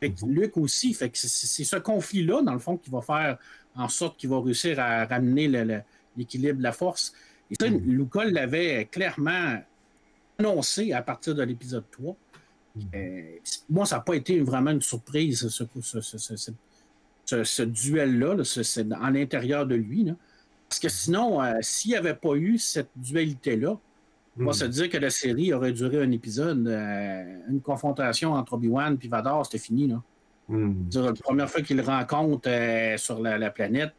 [0.00, 0.30] Avec mhm.
[0.30, 0.92] Luc aussi.
[0.92, 3.38] Fait que c'est ce conflit-là, dans le fond, qui va faire
[3.74, 5.80] en sorte qu'il va réussir à ramener le
[6.16, 7.14] l'équilibre de la force.
[7.50, 8.08] Et ça, mm.
[8.30, 9.58] l'avait clairement
[10.38, 12.16] annoncé à partir de l'épisode 3.
[12.74, 12.80] Mm.
[12.94, 13.22] Euh,
[13.70, 15.48] moi, ça n'a pas été vraiment une surprise,
[17.26, 20.12] ce, duel-là, c'est à l'intérieur de lui.
[20.68, 23.78] Parce que sinon, euh, s'il n'y avait pas eu cette dualité-là,
[24.38, 24.54] on va hmm.
[24.54, 29.08] se dire que la série aurait duré un épisode, euh, une confrontation entre Obi-Wan et
[29.08, 29.86] Vador, c'était fini.
[29.86, 30.02] Là.
[30.48, 32.50] La première fois qu'il le rencontre
[32.96, 33.92] sur la, planète,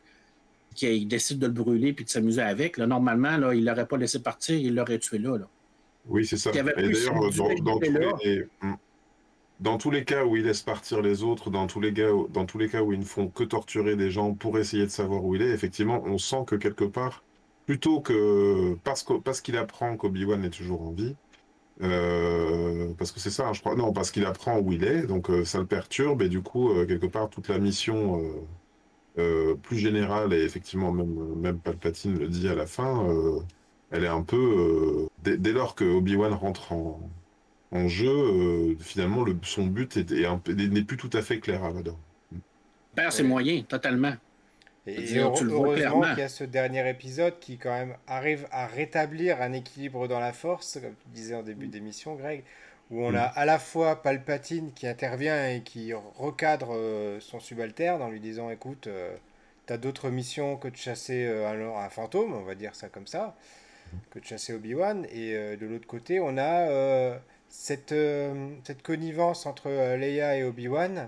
[0.76, 3.88] qu'il décide de le brûler puis de s'amuser avec, là, normalement, là, il ne l'aurait
[3.88, 5.38] pas laissé partir, il l'aurait tué là.
[6.08, 6.52] Oui, c'est ça.
[6.52, 7.80] Et d'ailleurs, dans,
[8.62, 8.76] hmm.
[9.60, 12.46] dans, tous les cas où il laisse partir les autres, dans tous les, cas, dans
[12.46, 15.26] tous les cas où ils ne font que torturer des gens pour essayer de savoir
[15.26, 17.24] où il est, effectivement, on sent que quelque part,
[17.66, 21.16] plutôt que parce qu'il parce qu'il apprend qu'Obi-Wan est toujours en vie,
[21.82, 23.76] euh, parce que c'est ça, hein, je crois.
[23.76, 26.72] Non, parce qu'il apprend où il est, donc euh, ça le perturbe, et du coup,
[26.72, 28.22] euh, quelque part, toute la mission
[29.62, 33.08] plus générale, et effectivement, même, même Palpatine le dit à la fin,
[33.92, 35.08] elle est un peu.
[35.24, 37.00] Dès, lors que Obi-Wan rentre en,
[37.72, 41.98] en jeu, finalement, le, son but n'est plus tout à fait clair à Vador.
[42.96, 44.14] Perd ses moyens, totalement.
[44.88, 49.54] Et, heureusement qu'il y a ce dernier épisode qui quand même arrive à rétablir un
[49.54, 52.44] équilibre dans la force, comme tu disais en début d'émission, Greg,
[52.92, 53.16] où on mm.
[53.16, 58.20] a à la fois Palpatine qui intervient et qui recadre euh, son subalterne en lui
[58.20, 59.16] disant écoute, euh,
[59.66, 63.08] t'as d'autres missions que de chasser euh, un, un, fantôme, on va dire ça comme
[63.08, 63.36] ça,
[64.12, 65.06] que de chasser Obi-Wan.
[65.12, 67.20] Et de l'autre côté, on a
[67.50, 67.96] cette,
[68.64, 71.08] cette connivence entre Leia et Obi-Wan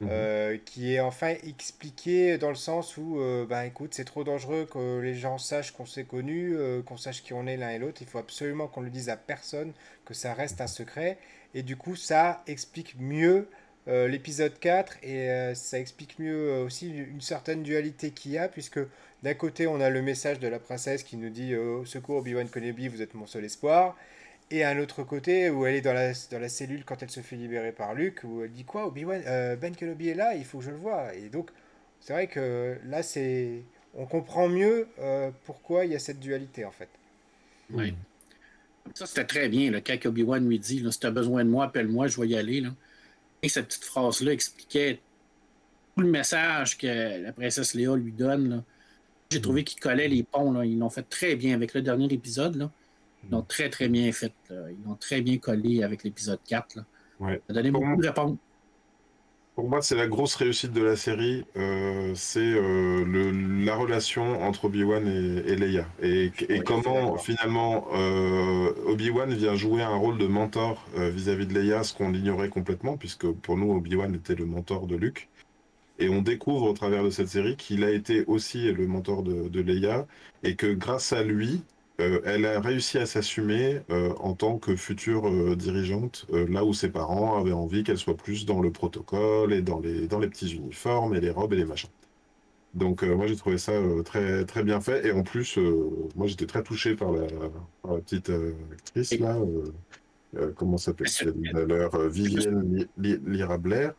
[0.00, 0.08] Mhm.
[0.10, 4.66] Euh, qui est enfin expliqué dans le sens où, euh, ben écoute, c'est trop dangereux
[4.70, 7.78] que les gens sachent qu'on s'est connus, euh, qu'on sache qui on est l'un et
[7.78, 8.02] l'autre.
[8.02, 9.72] Il faut absolument qu'on le dise à personne,
[10.04, 11.16] que ça reste un secret.
[11.54, 13.48] Et du coup, ça explique mieux
[13.86, 18.80] l'épisode 4 et ça explique mieux aussi une certaine dualité qu'il y a, puisque
[19.22, 22.88] d'un côté, on a le message de la princesse qui nous dit secours, Obi-Wan Kenobi,
[22.88, 23.96] vous êtes mon seul espoir.
[24.50, 27.20] Et un autre côté, où elle est dans la, dans la cellule quand elle se
[27.20, 28.86] fait libérer par Luke, où elle dit quoi?
[28.86, 31.14] Obi-Wan, euh, Ben Kenobi est là, il faut que je le voie.
[31.14, 31.50] Et donc,
[32.00, 33.62] c'est vrai que là, c'est,
[33.94, 36.88] on comprend mieux euh, pourquoi il y a cette dualité, en fait.
[37.70, 37.94] Oui.
[38.94, 41.64] Ça, c'était très bien, là, quand Obi-Wan lui dit Si tu as besoin de moi,
[41.64, 42.60] appelle-moi, je vais y aller.
[42.60, 42.70] Là.
[43.42, 45.00] Et cette petite phrase-là expliquait
[45.96, 48.62] tout le message que la princesse Léa lui donne.
[49.30, 50.52] J'ai trouvé qu'il collait les ponts.
[50.52, 50.64] Là.
[50.64, 52.54] Ils l'ont fait très bien avec le dernier épisode.
[52.54, 52.70] Là.
[53.26, 54.32] Ils l'ont très, très bien fait.
[54.50, 56.76] Ils l'ont très bien collé avec l'épisode 4.
[56.76, 56.84] Là.
[57.20, 57.40] Ouais.
[57.46, 58.38] Ça a donné beaucoup de réponses.
[59.56, 61.46] Pour moi, c'est la grosse réussite de la série.
[61.56, 63.32] Euh, c'est euh,
[63.64, 65.86] la relation entre Obi-Wan et, Leia.
[66.02, 66.30] Et,
[66.62, 72.12] comment, finalement, euh, Obi-Wan vient jouer un rôle de mentor vis-à-vis de Leia, ce qu'on
[72.12, 75.30] ignorait complètement, puisque pour nous, Obi-Wan était le mentor de Luke.
[75.98, 79.48] Et on découvre au travers de cette série qu'il a été aussi le mentor de,
[79.48, 80.06] de Leia,
[80.42, 81.62] et que grâce à lui,
[81.98, 86.74] euh, elle a réussi à s'assumer euh, en tant que future euh, dirigeante, là où
[86.74, 90.28] ses parents avaient envie qu'elle soit plus dans le protocole et dans les, dans les
[90.28, 91.90] petits uniformes et les robes et les machins.
[92.74, 93.72] Donc moi j'ai trouvé ça
[94.04, 95.58] très, très bien fait et en plus
[96.14, 97.26] moi j'étais très touché par la,
[98.00, 98.30] petite
[98.70, 99.38] actrice là,
[100.56, 101.32] comment s'appelle-t-elle?
[102.10, 103.94] Vivienne Lira Blair.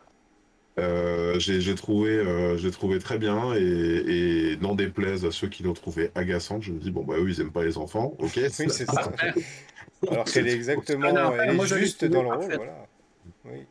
[0.79, 5.63] Euh, j'ai trouvé, euh, j'ai trouvé très bien et, et n'en déplaise à ceux qui
[5.63, 8.33] l'ont trouvé agaçante, je me dis bon bah eux ils aiment pas les enfants, ok.
[8.35, 9.11] Oui c'est ça.
[10.07, 12.87] Alors qu'elle est exactement, elle est Moi, juste dans le rôle, voilà.
[13.45, 13.65] Oui.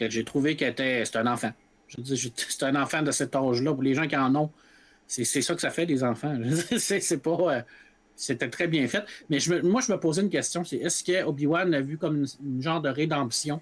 [0.00, 1.52] J'ai trouvé qu'elle était, c'est un enfant.
[1.86, 3.72] Je dis, c'est un enfant de cet âge-là.
[3.72, 4.50] Pour les gens qui en ont,
[5.06, 6.36] c'est ça que ça fait des enfants.
[6.76, 7.62] c'est pas, euh,
[8.16, 9.04] c'était très bien fait.
[9.30, 11.98] Mais je moi je me posais une question, c'est est-ce que Obi Wan a vu
[11.98, 13.60] comme une genre de rédemption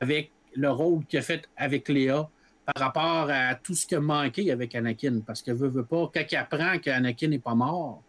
[0.00, 2.28] avec le rôle qu'il a fait avec Léa
[2.74, 5.20] par rapport à tout ce qui a manqué avec Anakin.
[5.26, 8.02] Parce que veut, veut pas, quand il apprend qu'Anakin n'est pas mort,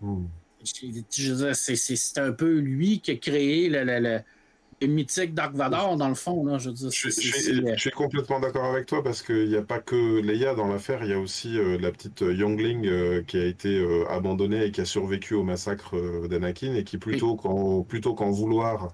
[0.00, 0.24] hmm.
[0.64, 4.20] c'est un peu lui qui a créé le, le,
[4.86, 6.58] mythique Dark Vador, dans le fond.
[6.58, 6.70] je,
[7.76, 11.10] suis complètement d'accord avec toi parce qu'il n'y a pas que Leia dans l'affaire, il
[11.10, 14.80] y a aussi euh, la petite euh, Youngling euh, qui a été abandonnée et qui
[14.80, 18.92] a survécu au massacre d'Anakin et qui, plutôt qu'en vouloir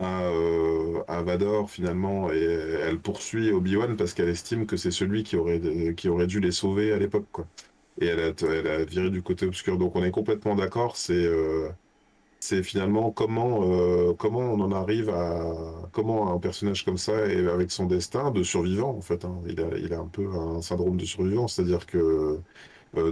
[0.00, 5.36] euh, à, Vador finalement et elle poursuit Obi-Wan parce qu'elle estime que c'est celui qui
[5.36, 5.60] aurait,
[5.96, 7.46] qui aurait dû les sauver à l'époque quoi.
[8.00, 9.76] Et elle a, elle a viré du côté obscur.
[9.78, 10.96] Donc on est complètement d'accord.
[10.96, 11.70] C'est euh,
[12.62, 15.52] finalement comment euh, comment on en arrive à
[15.92, 19.24] comment un personnage comme ça et avec son destin de survivant en fait.
[19.24, 19.42] Hein.
[19.48, 22.40] il, a, il a un peu un syndrome de survivant, c'est-à-dire que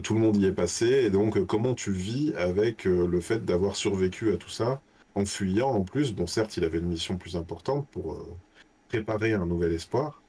[0.03, 3.76] tout le monde y est passé et donc comment tu vis avec le fait d'avoir
[3.76, 4.80] survécu à tout ça?
[5.16, 6.14] En fuyant en plus.
[6.14, 8.36] Bon, certes, il avait une mission plus importante pour euh,
[8.88, 10.22] préparer un nouvel espoir.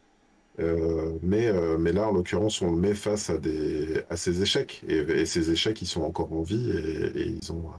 [0.60, 4.42] Euh, mais, euh, mais là, en l'occurrence, on le met face à, des, à ces
[4.42, 4.84] échecs.
[4.88, 7.72] Et, ces échecs, ils sont encore en vie et, ils, ont,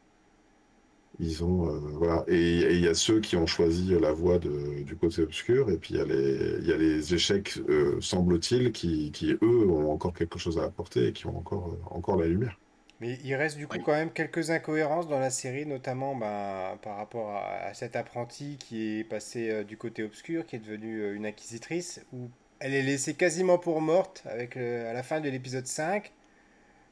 [1.19, 1.67] Ils ont
[1.99, 5.79] voilà et il y a ceux qui ont choisi la voie du côté obscur et
[5.79, 7.59] puis il y a les il y a les échecs
[8.01, 12.17] semble-t-il qui, qui eux ont encore quelque chose à apporter et qui ont encore encore
[12.17, 12.57] la lumière.
[13.01, 16.97] Mais il reste du coup quand même quelques incohérences dans la série, notamment ben, par
[16.97, 21.15] rapport à, cet apprenti qui est passé euh, du côté obscur, qui est devenu euh,
[21.15, 22.29] une inquisitrice, où
[22.59, 26.13] elle est laissée quasiment pour morte avec, à la fin de l'épisode 5.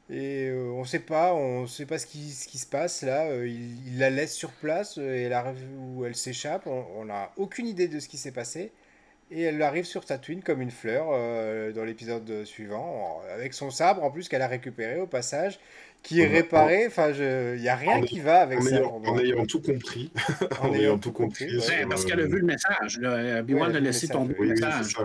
[0.08, 3.02] Et euh, on ne sait pas, on sait pas ce qui, ce qui se passe
[3.02, 3.44] là.
[3.44, 6.68] il, la laisse sur place et elle arrive où elle s'échappe.
[6.68, 8.70] On n'a aucune idée de ce qui s'est passé.
[9.32, 11.06] Et elle arrive sur Tatooine comme une fleur
[11.74, 15.58] dans l'épisode suivant, avec son sabre en plus qu'elle a récupéré au passage
[16.02, 16.86] qui est réparé.
[16.86, 18.82] Enfin, il n'y a rien qui va avec ça.
[18.84, 20.10] en ayant tout compris.
[20.60, 21.46] en, ayant tout compris.
[21.88, 23.00] parce qu'elle a vu le message.
[23.40, 24.96] Obi-Wan a laissé tomber le message.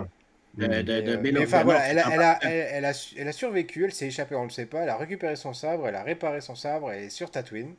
[0.54, 3.92] De, de, mais, enfin, voilà, elle a, elle, a, elle, a, elle a survécu, elle
[3.92, 6.42] s'est échappée, on ne le sait pas, elle a récupéré son sabre, elle a réparé
[6.42, 7.74] son sabre, et est sur Tatooine.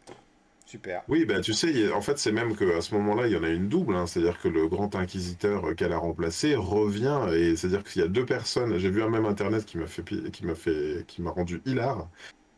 [0.66, 1.04] Super.
[1.08, 3.50] Oui, bah, tu sais, en fait, c'est même qu'à ce moment-là, il y en a
[3.50, 3.96] une double.
[3.96, 4.08] Hein.
[4.08, 7.28] c'est-à-dire que le grand inquisiteur qu'elle a remplacé revient.
[7.32, 8.80] Et c'est-à-dire qu'il y a deux personnes.
[8.80, 12.08] J'ai vu un même internet qui m'a fait, qui m'a fait, qui m'a rendu hilar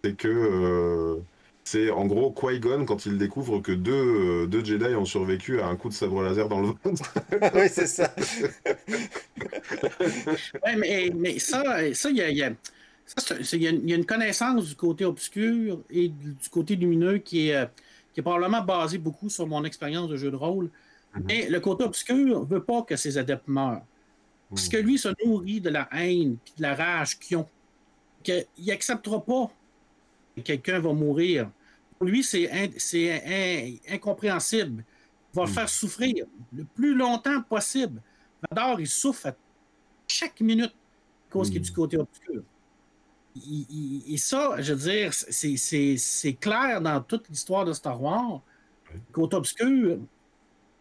[0.05, 1.19] c'est que euh,
[1.63, 5.67] c'est en gros Qui-Gon quand il découvre que deux, euh, deux Jedi ont survécu à
[5.67, 7.13] un coup de sabre laser dans le ventre.
[7.55, 8.13] oui, c'est ça.
[10.77, 11.63] mais, mais, ça,
[11.95, 12.51] ça, il y a, y, a,
[13.53, 17.65] y a une connaissance du côté obscur et du côté lumineux qui est, euh,
[18.13, 20.69] qui est probablement basée beaucoup sur mon expérience de jeu de rôle.
[21.15, 21.23] Mhm.
[21.27, 23.81] Mais le côté obscur ne veut pas que ses adeptes meurent.
[24.51, 27.47] Parce que lui se nourrit de la haine et de la rage qu'ils ont.
[28.21, 29.49] Qu'il n'acceptera pas
[30.41, 31.49] quelqu'un va mourir.
[31.97, 32.49] Pour lui, c'est
[33.89, 34.83] incompréhensible.
[35.33, 35.53] Il va le hmm.
[35.53, 38.01] faire souffrir le plus longtemps possible.
[38.49, 39.35] Vador, il souffre à
[40.07, 41.75] chaque minute à cause qu'il est du hmm.
[41.75, 42.43] côté obscur.
[43.35, 48.41] et ça, je veux dire, c'est clair dans toute l'histoire de Star Wars.
[48.93, 49.99] Le côté obscur,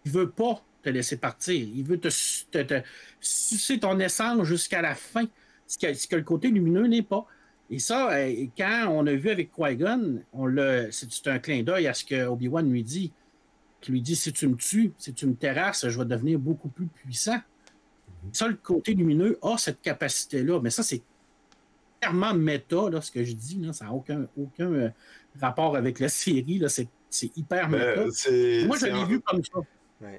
[0.04, 1.54] il veut pas te laisser partir.
[1.54, 2.08] Il veut te,
[2.62, 2.82] te,
[3.20, 5.24] sucer ton essence jusqu'à la fin.
[5.66, 7.26] Ce ce que le côté lumineux n'est pas.
[7.70, 10.22] Et ça, euh, quand on a vu avec Qui-Gon,
[10.90, 13.12] c'est un clin d'œil à ce que Obi-Wan lui dit.
[13.80, 16.68] Qui lui dit si tu me tues, si tu me terrasses, je vais devenir beaucoup
[16.68, 17.36] plus puissant.
[17.36, 18.30] Mhm.
[18.32, 20.60] Ça, le côté lumineux a cette capacité-là.
[20.60, 21.02] Mais ça, c'est
[22.00, 23.60] clairement méta, là, ce que je dis.
[23.72, 24.90] ça n'a aucun, aucun euh,
[25.40, 26.62] rapport avec la série.
[26.68, 28.00] C'est hyper ben, méta.
[28.66, 29.60] Moi, je l'ai vu comme ça.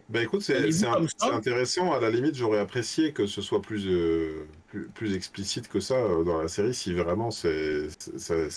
[0.10, 0.86] Bah écoute, c'est
[1.22, 1.94] intéressant.
[1.94, 4.48] À la limite, j'aurais apprécié que ce soit plus, euh,
[4.94, 7.88] plus, explicite que ça euh, dans la série, si vraiment c'est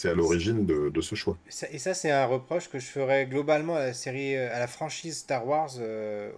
[0.04, 1.36] à l'origine de, ce choix.
[1.70, 4.66] Et ça, c'est un reproche que je ferais globalement à la série, euh, à la
[4.66, 5.70] franchise Star Wars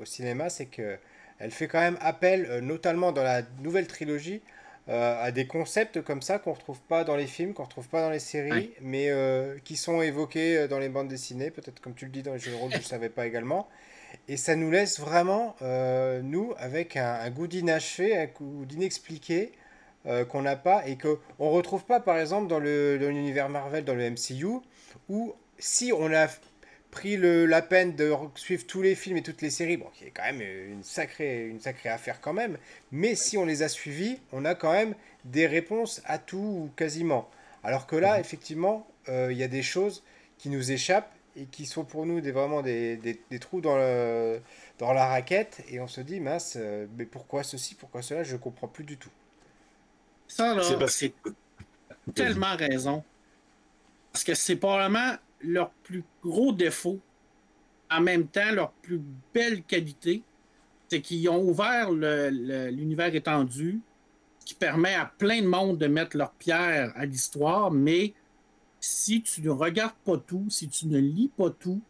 [0.01, 0.97] au cinéma, c'est que
[1.39, 4.43] elle fait quand même appel, notamment dans la nouvelle trilogie,
[4.89, 8.11] à des concepts comme ça qu'on retrouve pas dans les films, qu'on retrouve pas dans
[8.11, 9.11] les séries, mais
[9.65, 12.51] qui sont évoqués dans les bandes dessinées, peut-être comme tu le dis dans les jeux
[12.51, 13.69] de rôle, je ne savais pas également.
[14.29, 19.53] Et ça nous laisse vraiment, euh, nous, avec un, goût d'inachevé, un goût d'inexpliqué
[20.07, 23.95] euh, qu'on n'a pas et qu'on ne retrouve pas, par exemple, dans l'univers Marvel, dans
[23.95, 24.61] le MCU,
[25.09, 26.29] où si on a
[26.91, 30.05] pris le, la peine de suivre tous les films et toutes les séries, bon, qui
[30.05, 32.59] est quand même une sacrée, une sacrée affaire quand même,
[32.91, 34.95] mais si on les a suivis, on a quand même
[35.25, 37.29] des réponses à tout ou quasiment.
[37.63, 38.21] Alors que là, mhm.
[38.21, 40.03] effectivement, euh, il y a des choses
[40.39, 44.41] qui nous échappent et qui sont pour nous des, vraiment des, des, trous dans, le,
[44.79, 45.63] dans la raquette.
[45.69, 48.97] Et on se dit mince euh, mais pourquoi ceci pourquoi cela je comprends plus du
[48.97, 49.11] tout.
[50.29, 51.15] Ça là c'est
[52.15, 53.05] tellement raison.
[54.13, 56.99] Parce que c'est probablement leur plus gros défaut.
[57.91, 59.01] En même temps leur plus
[59.33, 60.23] belle qualité
[60.89, 63.81] c'est qu'ils ont ouvert l'univers étendu
[64.45, 68.15] qui permet à plein de monde de mettre leur pierre à l'histoire mais
[68.81, 71.81] si tu ne regardes pas tout, si tu ne lis pas tout,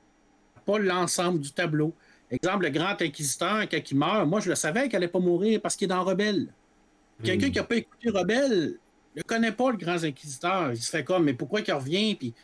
[0.66, 1.94] pas l'ensemble du tableau.
[2.30, 5.60] Exemple, le grand inquisiteur, quand il meurt, moi je le savais qu'il n'allait pas mourir
[5.60, 6.52] parce qu'il est dans Rebelle.
[7.22, 7.52] Quelqu'un hmm.
[7.52, 8.78] qui n'a pas écouté Rebelle
[9.16, 10.72] ne connaît pas le grand inquisiteur.
[10.72, 12.14] Il se fait comme, mais pourquoi il revient?
[12.14, 12.34] Puis...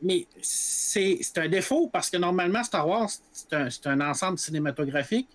[0.00, 5.28] Mais c'est un défaut parce que normalement, Star Wars, c'est un, un, ensemble cinématographique.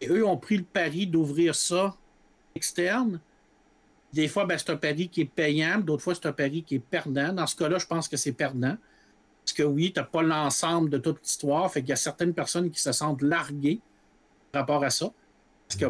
[0.00, 1.96] Et eux ont pris le pari d'ouvrir ça
[2.56, 3.20] externe
[4.12, 6.76] des fois, ben, c'est un pari qui est payant, d'autres fois, c'est un pari qui
[6.76, 7.32] est perdant.
[7.32, 8.76] Dans ce cas-là, je pense que c'est perdant.
[9.44, 11.70] Parce que oui, tu n'as pas l'ensemble de toute l'histoire.
[11.72, 13.80] Fait qu'il y a certaines personnes qui se sentent larguées
[14.52, 15.10] par rapport à ça.
[15.66, 15.86] Parce que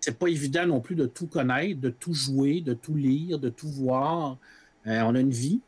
[0.00, 3.48] c'est pas évident non plus de tout connaître, de tout jouer, de tout lire, de
[3.48, 4.36] tout voir.
[4.86, 5.60] Euh, on a une vie.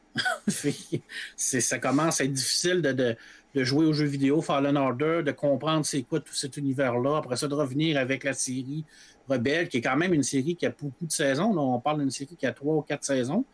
[1.37, 5.87] ça commence à être difficile de, de, jouer aux jeux vidéo Fallen Order, de comprendre
[5.87, 7.19] c'est quoi tout cet univers-là.
[7.19, 8.85] Après ça, de revenir avec la série
[9.29, 11.57] Rebelle, qui est quand même une série qui a beaucoup de saisons.
[11.57, 13.45] on parle d'une série qui a trois ou quatre saisons.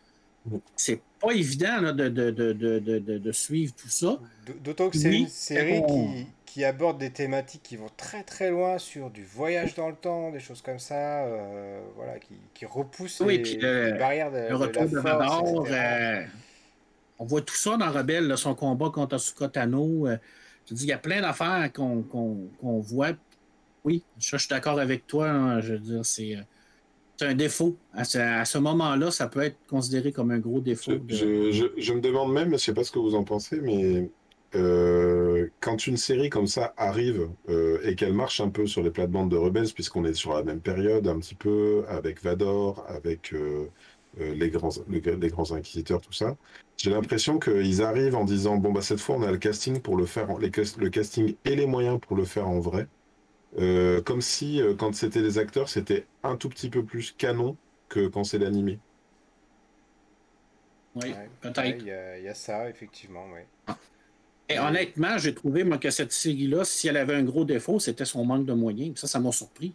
[0.75, 4.19] c'est pas évident de, de, de, de, suivre tout ça.
[4.63, 8.77] D'autant que c'est une série qui, qui, aborde des thématiques qui vont très très loin
[8.77, 13.21] sur du voyage dans le temps, des choses comme ça, euh, voilà, qui, qui repoussent
[13.21, 13.57] les,
[13.97, 16.23] barrières de, le retour de, force, euh,
[17.19, 20.07] on voit tout ça dans Rebelle, son combat contre Asuka Tano.
[20.07, 20.17] Euh,
[20.69, 23.11] je dis, il y a plein d'affaires qu'on voit.
[23.83, 25.29] Oui, je, suis d'accord avec toi.
[25.29, 26.37] Hein, je veux dire, c'est
[27.21, 27.77] un défaut.
[27.93, 30.93] À ce, moment-là, ça peut être considéré comme un gros défaut.
[31.07, 34.09] Je, me demande même, je ne sais pas ce que vous en pensez, mais
[34.55, 38.91] euh, quand une série comme ça arrive euh, et qu'elle marche un peu sur les
[38.91, 43.33] plates-bandes de Rebels, puisqu'on est sur la même période un petit peu, avec Vador, avec
[43.33, 43.67] euh,
[44.17, 46.37] les, grands, les, grands inquisiteurs, tout ça,
[46.77, 49.97] j'ai l'impression qu'ils arrivent en disant, bon, bah cette fois, on a le casting pour
[49.97, 52.87] le faire, les, le casting et les moyens pour le faire en vrai.
[53.59, 57.55] Euh, comme si, euh, quand c'était des acteurs, c'était un tout petit peu plus canon
[57.87, 58.79] que quand c'est l'animé.
[60.95, 61.81] Oui, peut-être.
[61.81, 63.73] Il y, a ça, effectivement, oui.
[64.49, 68.05] Et honnêtement, j'ai trouvé moi, que cette série-là, si elle avait un gros défaut, c'était
[68.05, 68.99] son manque de moyens.
[68.99, 69.73] Ça, ça m'a surpris.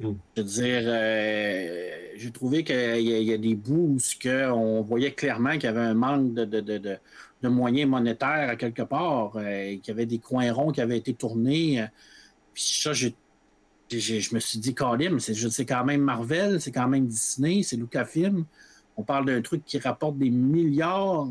[0.00, 0.12] Hmm.
[0.36, 5.52] Je veux dire, euh, j'ai trouvé qu'il y, a des bouts où on voyait clairement
[5.54, 10.06] qu'il y avait un manque de, de, moyens monétaires à quelque part, qu'il y avait
[10.06, 11.84] des coins ronds qui avaient été tournés.
[12.58, 17.62] Puis ça, je me suis dit, Colin, c'est quand même Marvel, c'est quand même Disney,
[17.62, 18.44] c'est Lucasfilm.
[18.96, 21.28] On parle d'un truc qui rapporte des milliards.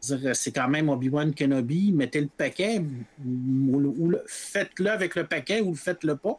[0.00, 1.92] C'est quand même Obi-Wan Kenobi.
[1.92, 2.80] Mettez le paquet,
[3.26, 6.38] ou, faites-le avec le paquet ou faites-le pas.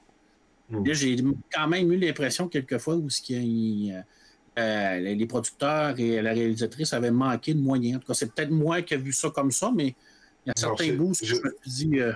[0.69, 0.93] Mm.
[0.93, 1.17] J'ai
[1.53, 4.01] quand même eu l'impression quelquefois où euh,
[4.57, 7.97] euh, les producteurs et la réalisatrice avaient manqué de moyens.
[7.97, 9.88] En tout cas, c'est peut-être moi qui ai vu ça comme ça, mais
[10.45, 11.99] il y a certains bouts que je me suis dit.
[11.99, 12.13] Euh,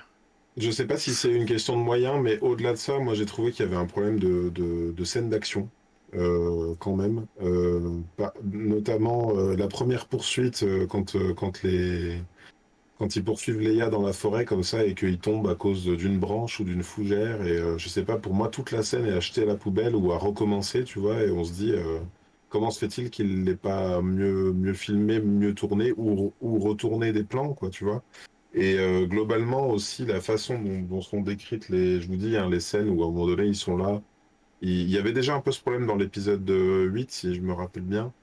[0.58, 3.26] je sais pas si c'est une question de moyens, mais au-delà de ça, moi j'ai
[3.26, 5.70] trouvé qu'il y avait un problème de, de, scène d'action.
[6.16, 8.00] Euh, quand même, euh,
[8.44, 12.18] notamment euh, la première poursuite quand, quand, les,
[12.98, 16.18] quand ils poursuivent Leia dans la forêt comme ça et qu'ils tombent à cause d'une
[16.18, 19.44] branche ou d'une fougère et je sais pas, pour moi toute la scène est achetée
[19.44, 21.74] à la poubelle ou à recommencer, tu vois, et on se dit
[22.50, 27.24] comment se fait-il qu'il n'ait pas mieux, mieux filmé, mieux tourné ou, ou retourné des
[27.24, 28.02] plans, quoi, tu vois.
[28.54, 32.60] Et euh, globalement aussi, la façon dont, sont décrites les, je vous dis, hein, les
[32.60, 34.02] scènes où à un moment donné ils sont là.
[34.62, 37.84] Il, y avait déjà un peu ce problème dans l'épisode 8, si je me rappelle
[37.84, 38.14] bien,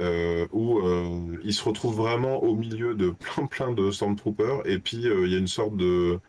[0.00, 4.78] euh, où euh, ils se retrouvent vraiment au milieu de plein plein de Stormtroopers, et
[4.78, 6.20] puis il y a une sorte de,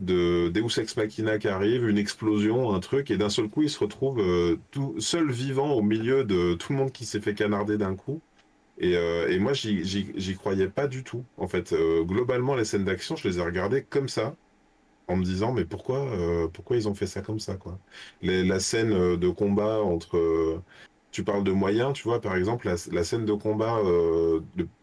[0.00, 3.70] de Deus Ex Machina qui arrive, une explosion, un truc, et d'un seul coup ils
[3.70, 4.22] se retrouvent
[4.70, 8.20] tout seul vivant au milieu de tout le monde qui s'est fait canarder d'un coup.
[8.82, 11.24] Euh, et, moi, j'y croyais pas du tout.
[11.36, 14.36] En fait, euh, globalement, les scènes d'action, je les ai regardées comme ça,
[15.08, 17.78] en me disant, mais pourquoi, euh, pourquoi ils ont fait ça comme ça, quoi?
[18.22, 20.62] la scène de combat entre
[21.18, 24.38] tu parles de moyens, tu vois, par exemple, la, scène de combat, euh,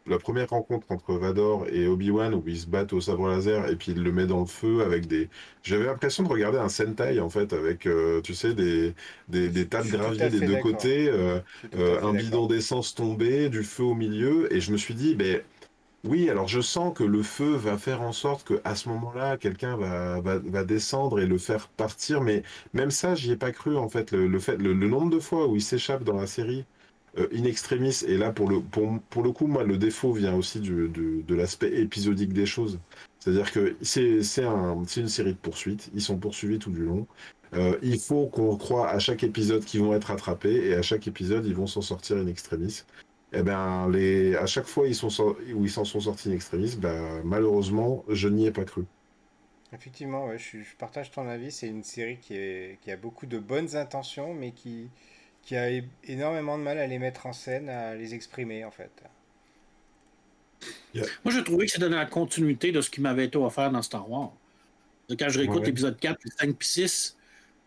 [0.06, 3.78] la première rencontre entre Vador et Obi-Wan, où ils se battent au sabre laser et
[3.78, 5.30] puis il le met dans le feu avec des.
[5.64, 8.94] J'avais l'impression de regarder un Sentai, en fait, avec, euh, tu sais, des,
[9.30, 11.40] des, tas de gravier des deux côtés, euh,
[11.74, 15.40] un bidon d'essence tombé, du feu au milieu, et je me suis dit, ben.
[16.06, 19.38] Oui, alors je sens que le feu va faire en sorte que à ce moment-là,
[19.38, 22.44] quelqu'un va, descendre et le faire partir, mais
[22.74, 24.12] même ça, j'y ai pas cru en fait.
[24.12, 26.66] Le, fait, le, nombre de fois où il s'échappe dans la série
[27.18, 31.36] euh, in extremis, et là pour le, le coup, moi, le défaut vient aussi de
[31.36, 32.80] l'aspect épisodique des choses.
[33.20, 37.08] C'est-à-dire que c'est un, une série de poursuites, ils sont poursuivis tout du long.
[37.56, 41.08] Euh, il faut qu'on croit à chaque épisode qu'ils vont être attrapés et à chaque
[41.08, 42.84] épisode ils vont s'en sortir in extremis
[43.36, 45.10] eh ben, les, à chaque fois ils sont
[45.54, 48.86] où ils s'en sont sortis in extremis, ben, malheureusement, je n'y ai pas cru.
[49.74, 51.52] Effectivement, je, partage ton avis.
[51.52, 54.90] C'est une série qui, est, qui, a beaucoup de bonnes intentions, mais qui,
[55.42, 55.70] qui a
[56.06, 58.92] énormément de mal à les mettre en scène, à les exprimer, en fait.
[60.94, 63.82] Moi, je trouvais que c'était dans la continuité de ce qui m'avait été offert dans
[63.82, 64.32] Star Wars.
[65.10, 67.18] Quand je réécoute l'épisode 4, 5 puis 6,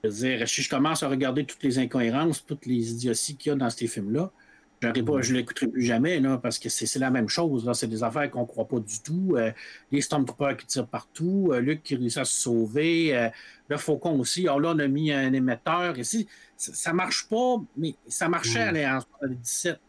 [0.02, 3.50] je veux dire, si je commence à regarder toutes les incohérences, toutes les idioties qu'il
[3.50, 4.32] y a dans ces films-là,
[4.80, 5.22] pas, mm.
[5.22, 7.70] je ne l'écouterai plus jamais, là, parce que c'est la même chose.
[7.74, 9.34] C'est des affaires qu'on ne croit pas du tout.
[9.36, 9.52] Euh,
[9.90, 13.28] les Stormtroopers qui tirent partout, euh, Luc qui réussit à se sauver, euh,
[13.68, 14.42] le Faucon aussi.
[14.42, 15.98] Alors là, on a mis un émetteur.
[15.98, 18.98] Ici, ça ne marche pas, mais ça marchait mm.
[18.98, 19.80] en 2017.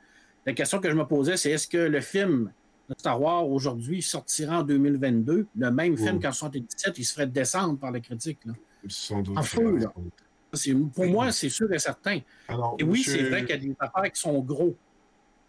[0.45, 2.51] La question que je me posais, c'est est-ce que le film
[2.89, 6.21] de Star Wars aujourd'hui sortira en 2022, le même film mm.
[6.21, 8.39] qu'en 1977, il se ferait descendre par la critique?
[8.45, 8.53] Là.
[8.87, 9.37] Sans doute.
[9.37, 9.93] En feu, là.
[10.95, 12.19] Pour moi, c'est sûr et certain.
[12.79, 14.75] et oui, c'est vrai qu'il y a des affaires qui sont gros.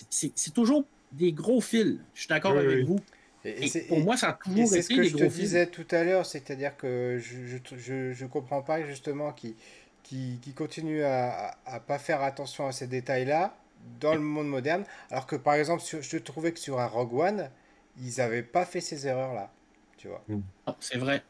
[0.09, 1.99] C'est toujours des gros fils.
[2.15, 2.99] Je suis d'accord avec vous.
[3.43, 6.05] Et, pour moi, ça a toujours été C'est ce que je te disais tout à
[6.05, 9.57] l'heure, c'est-à-dire que je ne comprends pas justement qui
[10.03, 13.55] qui, qui continue à ne pas faire attention à ces détails-là,
[14.01, 14.85] dans le monde moderne.
[15.11, 17.51] Alors que par exemple, je trouvais que sur un Rogue One,
[17.99, 19.51] ils n'avaient pas fait ces erreurs-là.
[19.97, 20.25] Tu vois.
[20.81, 21.23] C'est vrai.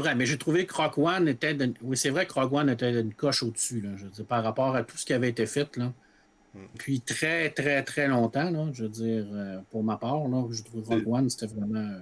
[0.00, 1.54] C'est vrai, mais j'ai trouvé que Rogue One était.
[1.82, 4.74] Oui, c'est vrai que Rogue One était une coche au-dessus, je veux dire, par rapport
[4.74, 5.76] à tout ce qui avait été fait.
[5.76, 5.92] Là.
[6.54, 6.60] Hmm.
[6.78, 10.62] Puis très, très, très longtemps, là, je veux dire, euh, pour ma part, là, je
[10.62, 11.80] trouve Rogue One, c'était vraiment.
[11.80, 12.00] Euh,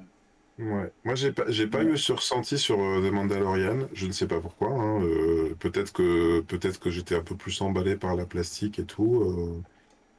[0.61, 0.91] Ouais.
[1.05, 3.87] Moi, j'ai pas, j'ai pas eu ce ressenti sur euh, The Mandalorian.
[3.93, 4.71] Je ne sais pas pourquoi.
[4.71, 5.05] Hein.
[5.05, 9.63] Euh, peut-être que, peut-être que j'étais un peu plus emballé par la plastique et tout.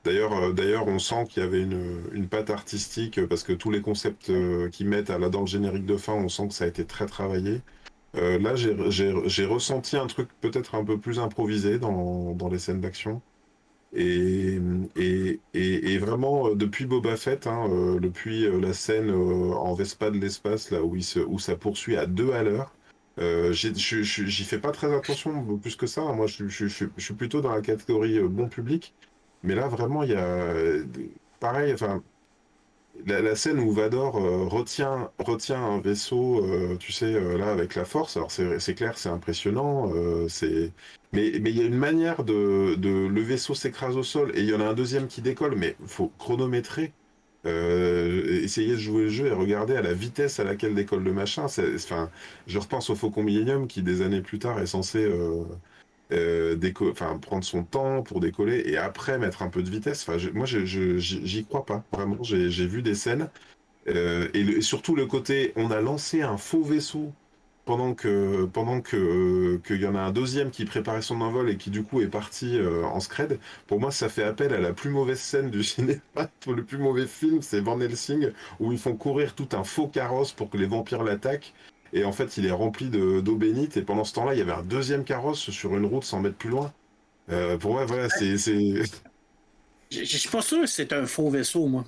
[0.07, 0.11] Euh.
[0.11, 4.31] D'ailleurs, d'ailleurs, on sent qu'il y avait une, patte artistique parce que tous les concepts
[4.71, 7.05] qu'ils mettent là dans le générique de fin, on sent que ça a été très
[7.05, 7.61] travaillé.
[8.13, 13.21] là, j'ai, ressenti un truc peut-être un peu plus improvisé dans, dans les scènes d'action.
[13.93, 14.59] Et,
[14.95, 20.11] et, et, vraiment, euh, depuis Boba Fett, hein, euh, depuis euh, la scène en Vespa
[20.11, 22.73] de l'espace, là où, où ça poursuit à deux à l'heure,
[23.51, 26.01] j'y fais pas très attention plus que ça.
[26.13, 28.93] Moi, je, je, suis plutôt dans la catégorie bon public.
[29.43, 30.53] Mais là, vraiment, il y a.
[31.39, 32.03] Pareil, enfin,
[33.05, 37.75] la, scène où Vador euh, retient, retient un vaisseau, euh, tu sais, euh, là, avec
[37.75, 39.91] la force, alors c'est clair, c'est impressionnant,
[40.27, 40.71] c'est...
[41.11, 44.41] Mais, mais il y a une manière de, de le vaisseau s'écrase au sol et
[44.41, 46.93] il y en a un deuxième qui décolle, mais il faut chronométrer,
[47.45, 51.45] essayer de jouer le jeu et regarder à la vitesse à laquelle décolle le machin.
[51.45, 52.11] Enfin,
[52.45, 55.09] je repense au Faucon Millennium qui, des années plus tard, est censé
[56.11, 56.55] euh,
[57.21, 60.07] prendre son temps pour décoller et après mettre un peu de vitesse.
[60.07, 61.83] Enfin, moi, j'y crois pas.
[61.91, 63.29] Vraiment, j'ai vu des scènes.
[63.87, 67.13] Euh, et, surtout le côté, on a lancé un faux vaisseau
[67.65, 71.57] pendant que pendant que qu'il y en a un deuxième qui préparait son envol et
[71.57, 73.39] qui du coup est parti euh, en scred.
[73.67, 76.01] Pour moi, ça fait appel à la plus mauvaise scène du cinéma.
[76.47, 80.31] le plus mauvais film, c'est Van Helsing où ils font courir tout un faux carrosse
[80.33, 81.53] pour que les vampires l'attaquent
[81.93, 83.77] et en fait, il est rempli d'eau bénite.
[83.77, 86.37] Et pendant ce temps-là, il y avait un deuxième carrosse sur une route 100 mètres
[86.37, 86.73] plus loin.
[87.31, 88.37] Euh, pour moi, voilà, c'est.
[89.91, 91.85] Je suis pas sûr que c'est un faux vaisseau, moi.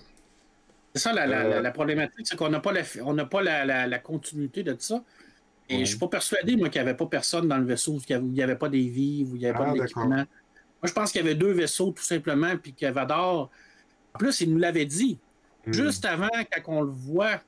[0.94, 1.72] C'est ça la, euh.
[1.72, 5.04] problématique, c'est qu'on n'a pas, la, on pas la, continuité de tout ça.
[5.70, 7.98] Et je je suis pas persuadé, moi, qu'il n'y avait pas personne dans le vaisseau,
[8.00, 10.08] qu'il n'y avait, pas des vies, où il n'y avait pas ah, d'équipement.
[10.08, 10.26] Moi,
[10.84, 13.50] je pense qu'il y avait deux vaisseaux, tout simplement, puis qu'Avador.
[14.14, 15.18] En plus, il nous l'avait dit.
[15.66, 15.72] Hmm.
[15.74, 17.42] Juste avant, quand on le voit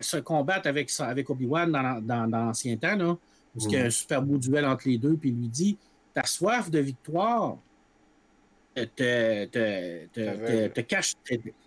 [0.00, 3.16] se combattre avec, avec Obi-Wan dans, dans, l'ancien temps, là,
[3.54, 5.78] parce qu'il y a un super beau duel entre les deux, puis il lui dit
[6.14, 7.58] Ta soif de victoire
[8.74, 9.44] te,
[10.68, 11.14] te, cache,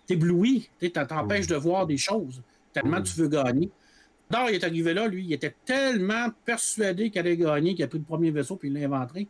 [0.06, 3.70] t'éblouit, t'empêche de voir des choses, tellement tu veux gagner.
[4.30, 7.88] D'or, il est arrivé là, lui, il était tellement persuadé qu'il allait gagner qu'il a
[7.88, 9.20] pris le premier vaisseau puis il l'a inventé.
[9.20, 9.28] Il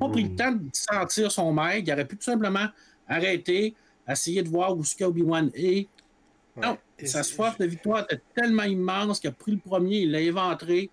[0.00, 2.66] n'a pas pris le temps de sentir son maître, il aurait pu tout simplement
[3.06, 3.74] arrêter,
[4.08, 5.88] essayer de voir où ce qu'Obi-Wan est,
[6.56, 10.18] non, sa soif de victoire était tellement immense qu'il a pris le premier, il l'a
[10.18, 10.90] inventé,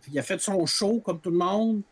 [0.00, 1.82] puis il a fait son show comme tout le monde.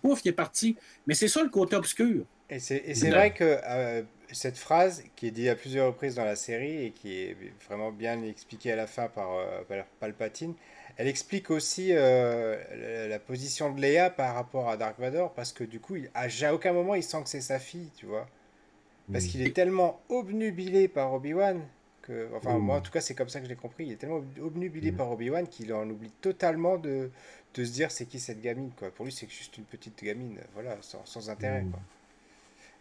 [0.00, 0.76] Pouf, il est parti.
[1.06, 2.24] Mais c'est ça le côté obscur.
[2.50, 6.36] Et c'est vrai que euh, cette phrase, qui est dite à plusieurs reprises dans la
[6.36, 7.36] série et qui est
[7.66, 10.54] vraiment bien expliquée à la fin par, euh, Palpatine,
[10.98, 15.64] elle explique aussi euh, la, position de Leia par rapport à Dark Vador, parce que
[15.64, 18.26] du coup, il, à aucun moment il sent que c'est sa fille, tu vois.
[19.10, 21.60] Parce qu'il est tellement obnubilé par Obi-Wan
[22.34, 23.86] enfin, moi, en tout cas, c'est comme ça que je l'ai compris.
[23.86, 24.96] Il est tellement obnubilé mm.
[24.96, 27.10] par Obi-Wan qu'il en oublie totalement de,
[27.54, 28.70] de se dire c'est qui cette gamine.
[28.76, 28.90] Quoi.
[28.90, 31.62] Pour lui, c'est juste une petite gamine, voilà, sans, sans intérêt.
[31.62, 31.70] Mm.
[31.70, 31.80] Quoi.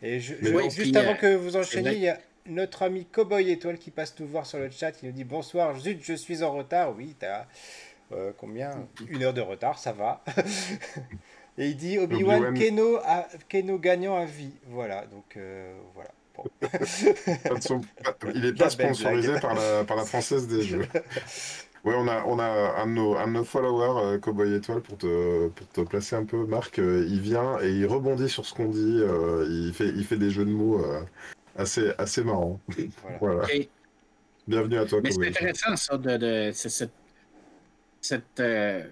[0.04, 0.36] Et je,
[0.70, 4.28] juste avant que vous enchaîniez, il y a notre ami Cowboy Étoile qui passe nous
[4.28, 4.92] voir sur le chat.
[5.04, 6.96] Il nous dit Bonsoir, zut, je suis en retard.
[6.96, 7.46] Oui, t'as
[8.12, 8.88] euh, combien?
[9.10, 10.24] Une heure de retard, ça va.
[11.58, 13.00] Et il dit Obi-Wan, Keno,
[13.50, 14.54] Keno gagnant à vie.
[14.68, 16.10] Voilà, donc euh, voilà.
[18.36, 20.86] il n'est pas sponsorisé par la, par la française des jeux.
[21.84, 24.82] Oui, on a, on a un, de nos, un de nos followers, euh, Cowboy Étoile,
[24.82, 26.46] pour te, pour te placer un peu.
[26.46, 29.00] Marc, euh, il vient et il rebondit sur ce qu'on dit.
[29.00, 30.86] Euh, il, fait, il fait des jeux de mots
[31.56, 32.60] assez, assez marrants.
[33.20, 33.48] Voilà.
[34.48, 36.92] Bienvenue à toi, Mais c'est intéressant, ça, de, de cette,
[38.00, 38.44] cette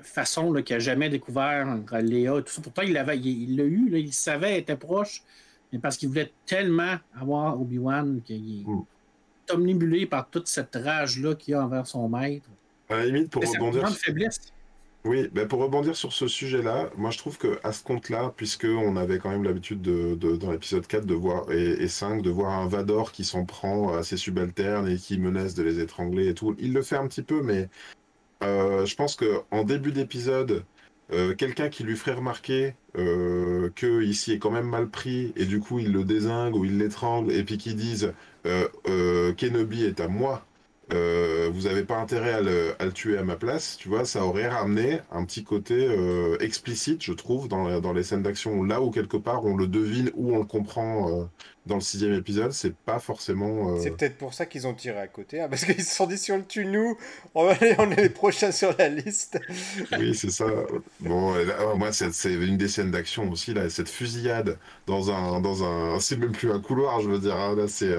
[0.02, 2.42] façon qu'il n'a jamais découvert Léa.
[2.42, 2.62] Tout ça.
[2.62, 5.22] Pourtant, il l'a il, l'a eu, là, il savait, il était proche
[5.72, 8.84] mais parce qu'il voulait tellement avoir Obi-Wan qu'il est mm.
[9.52, 12.50] omnibulé par toute cette rage-là qu'il a envers son maître.
[12.90, 13.88] À la limite, pour rebondir.
[15.06, 18.66] Oui, ben pour rebondir sur ce sujet-là, moi je trouve que à ce compte-là, puisque
[18.66, 22.52] on avait quand même l'habitude de, dans l'épisode 4 de voir et, 5 de voir
[22.52, 26.34] un Vador qui s'en prend à ses subalternes et qui menace de les étrangler et
[26.34, 27.70] tout, il le fait un petit peu, mais
[28.44, 30.66] euh, je pense que en début d'épisode,
[31.12, 35.46] euh, quelqu'un qui lui ferait remarquer euh, que ici est quand même mal pris et
[35.46, 38.14] du coup il le désingue ou il l'étrangle et puis qu'ils disent
[38.46, 40.46] euh, euh, Kenobi est à moi,
[40.92, 45.00] vous n'avez pas intérêt à le, tuer à ma place, tu vois, ça aurait ramené
[45.12, 45.88] un petit côté
[46.40, 50.12] explicite, je trouve, dans, dans les scènes d'action, là où quelque part on le devine
[50.16, 51.30] ou on le comprend
[51.70, 53.80] dans le sixième épisode, c'est pas forcément.
[53.80, 56.18] C'est peut-être pour ça qu'ils ont tiré à côté, hein, parce qu'ils se sont dit
[56.18, 56.98] si on le tue nous,
[57.36, 59.40] on, va aller, on est les prochains sur la liste.
[59.98, 60.48] oui, c'est ça.
[61.00, 61.36] Bon,
[61.78, 65.40] moi, c'est une des scènes d'action aussi, là, cette fusillade dans un.
[65.40, 67.36] Dans un c'est même plus un couloir, je veux dire.
[67.36, 67.96] Hein, là, c'est.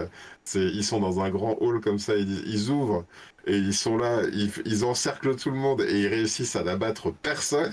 [0.55, 3.05] Ils sont dans un grand hall comme ça, ils, ils ouvrent
[3.47, 7.13] et ils sont là, ils, ils, encerclent tout le monde et ils réussissent à n'abattre
[7.13, 7.73] personne.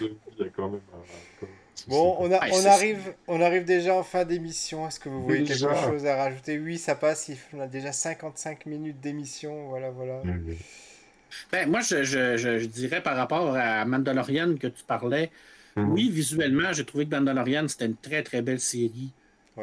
[0.00, 1.46] Il y a quand même un,
[1.88, 4.86] Bon, on, a, on, arrive, on arrive déjà en fin d'émission.
[4.86, 6.58] Est-ce que vous voyez quelque chose à rajouter?
[6.58, 7.30] Oui, ça passe.
[7.52, 9.68] On a déjà 55 minutes d'émission.
[9.68, 10.22] Voilà, voilà.
[11.52, 15.30] Ben, moi, je, je, je, dirais par rapport à Mandalorian que tu parlais,
[15.76, 15.92] mhm.
[15.92, 19.12] oui, visuellement, j'ai trouvé que Mandalorian, c'était une très, très belle série.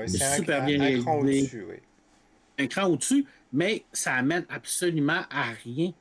[0.05, 1.65] C'est super bien un, un cran au-dessus.
[1.69, 1.75] Oui.
[2.59, 5.93] Un cran au-dessus, mais ça amène absolument à rien.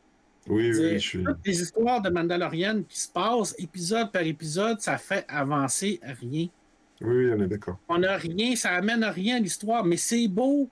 [0.48, 1.24] Oui, oui, je suis.
[1.24, 6.48] Toutes les histoires de Mandalorian qui se passent épisode par épisode, ça fait avancer rien.
[7.00, 7.78] Oui, on est d'accord.
[7.88, 10.68] On n'a rien, ça amène à rien l'histoire, mais c'est beau.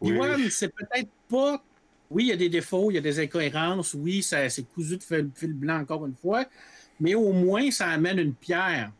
[0.00, 1.62] Oui, c'est peut-être pas.
[2.10, 3.94] Oui, il y a des défauts, il y a des incohérences.
[3.94, 6.44] Oui, c'est cousu de fil, blanc encore une fois.
[7.00, 8.92] Mais au moins, ça amène une pierre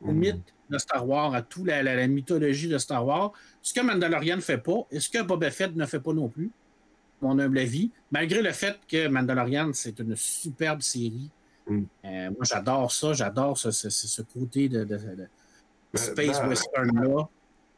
[0.00, 0.18] au mhm.
[0.18, 3.32] mythe de Star Wars, à toute la, la, mythologie de Star Wars.
[3.62, 6.28] Ce que Mandalorian ne fait pas, et ce que Boba Fett ne fait pas non
[6.28, 6.50] plus
[7.22, 11.30] mon humble avis, malgré le fait que Mandalorian, c'est une superbe série.
[11.66, 11.82] Mm.
[12.04, 15.28] Euh, moi, j'adore ça, j'adore ce, ce, côté de, de, ben,
[15.94, 17.28] Space Western-là.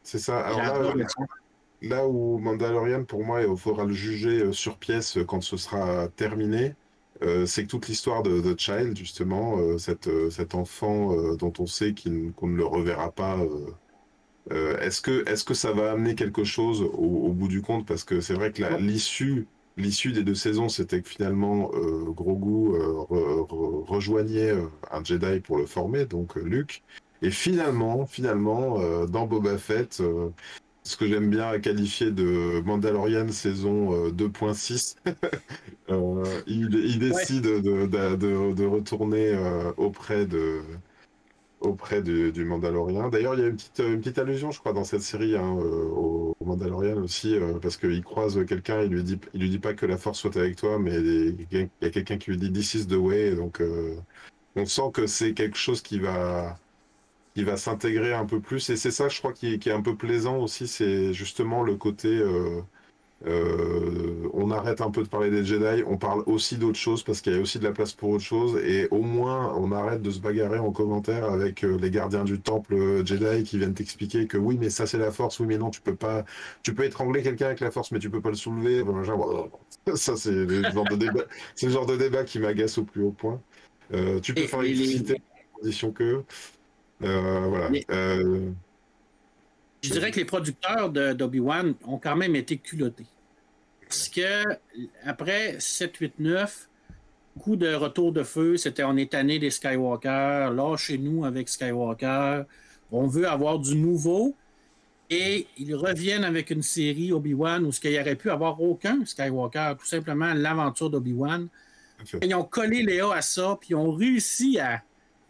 [0.02, 0.40] C'est ça.
[0.40, 1.06] Alors là,
[1.82, 5.56] là, où Mandalorian, pour moi, il faudra le juger euh, sur pièce euh, quand ce
[5.56, 6.74] sera terminé,
[7.46, 11.94] c'est que toute l'histoire de, de, Child, justement, cette, cet enfant dont on sait
[12.36, 13.38] qu'on ne le reverra pas
[14.50, 17.86] euh, est-ce que, est que ça va amener quelque chose au, bout du compte?
[17.86, 19.46] Parce que c'est vrai que l'issue
[19.78, 22.92] l'issue des deux saisons, c'était que finalement euh, Grogu euh,
[23.86, 24.52] rejoignait
[24.90, 26.82] un Jedi pour le former, donc Luke.
[27.22, 30.02] Et finalement, finalement, dans Boba Fett,
[30.84, 34.96] ce que j'aime bien qualifier de Mandalorian saison 2.6,
[36.46, 39.36] il, décide de, de, retourner
[39.76, 40.60] auprès de
[41.62, 43.08] auprès du, Mandalorian.
[43.08, 45.56] D'ailleurs, il y a une petite, une petite allusion, je crois, dans cette série hein,
[45.58, 49.58] euh, au, Mandalorian aussi, euh, parce qu'il croise quelqu'un, il lui dit, il lui dit
[49.58, 52.52] pas que la force soit avec toi, mais il y a quelqu'un qui lui dit
[52.52, 53.34] This is the way.
[53.34, 53.96] Donc, euh,
[54.56, 56.58] on sent que c'est quelque chose qui va,
[57.34, 58.70] qui va s'intégrer un peu plus.
[58.70, 61.76] Et c'est ça, je crois, qui, qui, est un peu plaisant aussi, c'est justement le
[61.76, 62.22] côté
[63.26, 67.20] euh, on arrête un peu de parler des Jedi, on parle aussi d'autres choses parce
[67.20, 70.02] qu'il y a aussi de la place pour autre chose et au moins on arrête
[70.02, 73.74] de se bagarrer en commentaire avec euh, les gardiens du temple euh, Jedi qui viennent
[73.74, 76.24] t'expliquer que oui mais ça c'est la force, oui mais non tu peux pas,
[76.64, 78.82] tu peux étrangler quelqu'un avec la force mais tu peux pas le soulever.
[79.96, 81.24] Ça c'est le genre de débat,
[81.56, 83.40] c'est le genre de débat qui m'agace au plus haut point.
[84.22, 86.22] tu peux faire l'électricité à condition que
[87.02, 87.70] voilà.
[89.82, 93.06] Je dirais que les producteurs d'Obi-Wan ont quand même été culottés.
[93.82, 94.44] Parce que
[95.04, 96.68] après 7, 8, 9,
[97.40, 102.44] coup de retour de feu, c'était on est tanné des Skywalker, lâchez-nous avec Skywalker,
[102.90, 104.34] on veut avoir du nouveau.
[105.10, 109.04] Et ils reviennent avec une série Obi-Wan où ce qu'il n'y aurait pu avoir aucun
[109.04, 111.48] Skywalker, tout simplement l'aventure d'Obi-Wan.
[112.22, 114.82] Ils ont collé Léa à ça, puis ils ont réussi à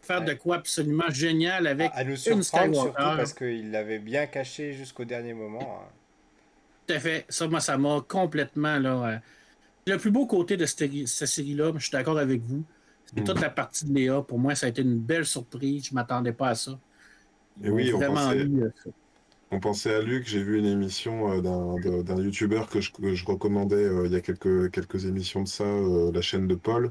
[0.02, 2.74] faire de quoi absolument génial avec à, nous une Skywalker.
[2.74, 5.80] Surtout parce qu'il l'avait bien caché jusqu'au dernier moment.
[5.80, 5.88] Hein.
[6.86, 7.24] Tout à fait.
[7.28, 8.78] Ça, moi, ça m'a complètement.
[8.78, 9.16] Là, euh,
[9.86, 12.64] Le plus beau côté de cette, série-là, je suis d'accord avec vous,
[13.06, 13.24] c'est mm.
[13.24, 14.22] toute la partie de Léa.
[14.22, 15.86] Pour moi, ça a été une belle surprise.
[15.86, 16.78] Je ne m'attendais pas à ça.
[17.62, 18.70] Et oui, on pensait, euh,
[19.52, 20.26] on pensait, à Luc.
[20.26, 24.20] J'ai vu une émission euh, d'un YouTuber que je, que je recommandais il y a
[24.20, 25.64] quelques, quelques émissions de ça,
[26.12, 26.90] la chaîne de Paul, euh,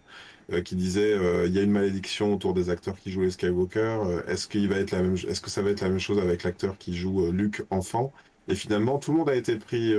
[0.59, 3.79] qui disait euh, il y a une malédiction autour des acteurs qui jouent les Skywalker.
[3.79, 6.43] Euh, est-ce va être la même, est-ce que ça va être la même chose avec
[6.43, 8.11] l'acteur qui joue Luke enfant?
[8.47, 9.93] Et finalement, tout le monde a été pris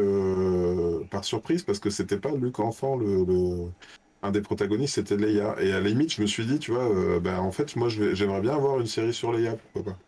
[1.10, 3.24] par surprise parce que c'était pas Luke enfant le,
[4.22, 5.56] un des protagonistes, c'était Leia.
[5.60, 8.40] Et à la limite, je me suis dit, tu vois, ben, en fait, moi, j'aimerais
[8.40, 9.98] bien avoir une série sur Leia, pourquoi pas.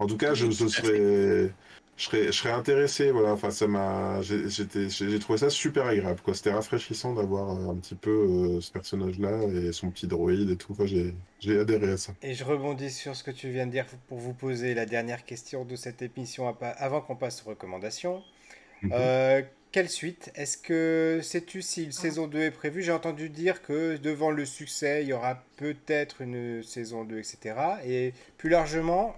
[0.00, 1.52] En tout cas, je, ce serait,
[1.98, 3.10] je serais, je serais intéressé.
[3.10, 6.20] Voilà, enfin, ça m'a, j'ai trouvé ça super agréable.
[6.22, 10.48] Quoi, c'était rafraîchissant d'avoir euh, un petit peu euh, ce personnage-là et son petit droïde
[10.48, 10.72] et tout.
[10.72, 12.12] Enfin, j'ai adhéré à ça.
[12.22, 15.24] Et je rebondis sur ce que tu viens de dire pour vous poser la dernière
[15.24, 18.22] question de cette émission avant qu'on passe aux recommandations.
[18.82, 18.92] Mhm.
[18.94, 19.42] Euh,
[19.72, 22.80] quelle suite Est-ce que sais-tu si une saison 2 est prévue?
[22.80, 27.56] J'ai entendu dire que devant le succès, il y aura peut-être une saison 2, etc.
[27.84, 29.16] Et plus largement,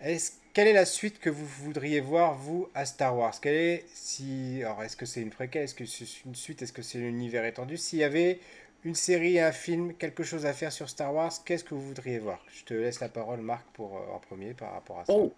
[0.00, 3.34] est-ce quelle est la suite que vous voudriez voir, vous, à Star Wars?
[3.40, 5.64] Quelle est, si, alors, est-ce que c'est une préquelle?
[5.64, 6.62] Est-ce que c'est une suite?
[6.62, 7.76] Est-ce que c'est l'univers étendu?
[7.76, 8.40] S'il y avait
[8.84, 12.18] une série, un film, quelque chose à faire sur Star Wars, qu'est-ce que vous voudriez
[12.18, 12.44] voir?
[12.52, 15.12] Je te laisse la parole, Marc, pour euh, en premier par rapport à ça.
[15.12, 15.34] Oh.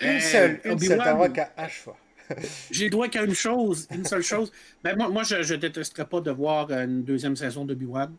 [0.00, 1.96] Une seule, une seule, t'as droit qu'à un choix.
[2.70, 4.52] J'ai droit qu'à une chose, une seule chose.
[4.84, 8.14] Ben, moi, moi, je ne détesterais pas de voir une deuxième saison de Obi-Wan.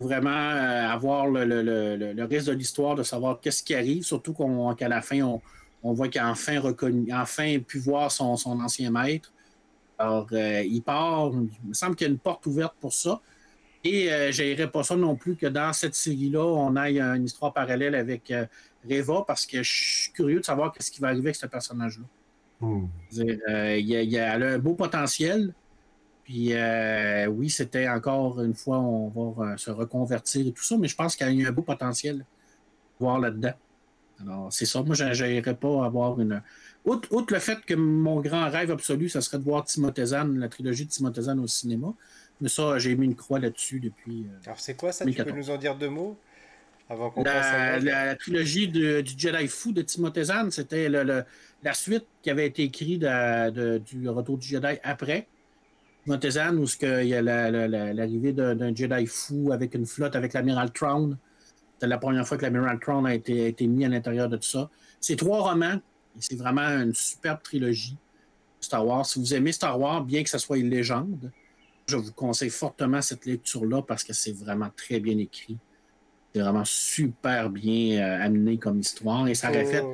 [0.00, 4.04] Vraiment euh, avoir le, le, le, le, reste de l'histoire, de savoir qu'est-ce qui arrive,
[4.04, 4.34] surtout
[4.76, 5.40] qu'à la fin, on,
[5.82, 9.32] on voit qu'il a enfin reconnu, enfin pu voir son, son ancien maître.
[9.98, 11.30] Alors, euh, il part.
[11.32, 13.20] Il me semble qu'il y a une porte ouverte pour ça.
[13.84, 17.52] Et euh, je pas ça non plus que dans cette série-là, on ait une histoire
[17.52, 18.46] parallèle avec euh,
[18.88, 22.04] Reva, parce que je suis curieux de savoir ce qui va arriver avec ce personnage-là.
[22.60, 22.86] Hmm.
[23.12, 25.54] Il, a, a, un beau potentiel.
[26.28, 26.52] Puis
[27.30, 31.16] oui, c'était encore une fois, on va se reconvertir et tout ça, mais je pense
[31.16, 32.22] qu'il y a un beau potentiel
[33.00, 33.54] voir là-dedans.
[34.20, 34.82] Alors, c'est ça.
[34.82, 36.42] Moi, je pas avoir une,
[36.84, 40.84] Outre, le fait que mon grand rêve absolu, ça serait de voir Timothée la trilogie
[40.84, 41.94] de Timothée au cinéma.
[42.42, 44.26] Mais ça, j'ai mis une croix là-dessus depuis.
[44.26, 45.06] Euh, Alors, c'est quoi ça?
[45.06, 46.16] Tu peux nous en dire deux mots
[46.90, 52.46] avant qu'on la, la, trilogie du Jedi Fou de Timothée c'était la suite qui avait
[52.46, 55.26] été écrite du Retour du Jedi après.
[56.16, 56.66] Timothée où
[57.02, 61.16] il y a l'arrivée d'un Jedi fou avec une flotte avec l'amiral Tron.
[61.74, 64.36] C'était la première fois que l'amiral Tron a été, a été mis à l'intérieur de
[64.36, 64.70] tout ça.
[65.00, 65.78] C'est trois romans
[66.20, 67.96] c'est vraiment une superbe trilogie
[68.60, 69.06] Star Wars.
[69.06, 71.30] Si vous aimez Star Wars, bien que ce soit une légende,
[71.86, 75.56] je vous conseille fortement cette lecture-là parce que c'est vraiment très bien écrit.
[76.40, 79.84] Vraiment super bien euh, amené comme histoire et ça reflète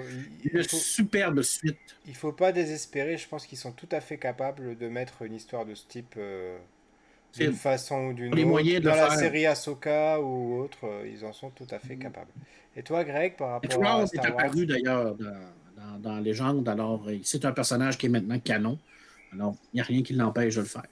[0.44, 1.78] une superbe suite.
[2.06, 3.16] Il ne faut pas désespérer.
[3.16, 6.14] Je pense qu'ils sont tout à fait capables de mettre une histoire de ce type
[6.16, 6.58] euh,
[7.36, 8.78] d'une façon ou d'une autre.
[8.80, 12.00] Dans la série Ahsoka ou autre, euh, ils en sont tout à fait mm.
[12.00, 12.30] capables.
[12.76, 15.16] Et toi, Greg, par rapport à Star est apparu d'ailleurs
[16.00, 16.68] dans, Légende.
[16.68, 18.78] Alors, euh, c'est un personnage qui est maintenant canon.
[19.32, 20.84] Alors, il n'y a rien qui l'empêche de le faire.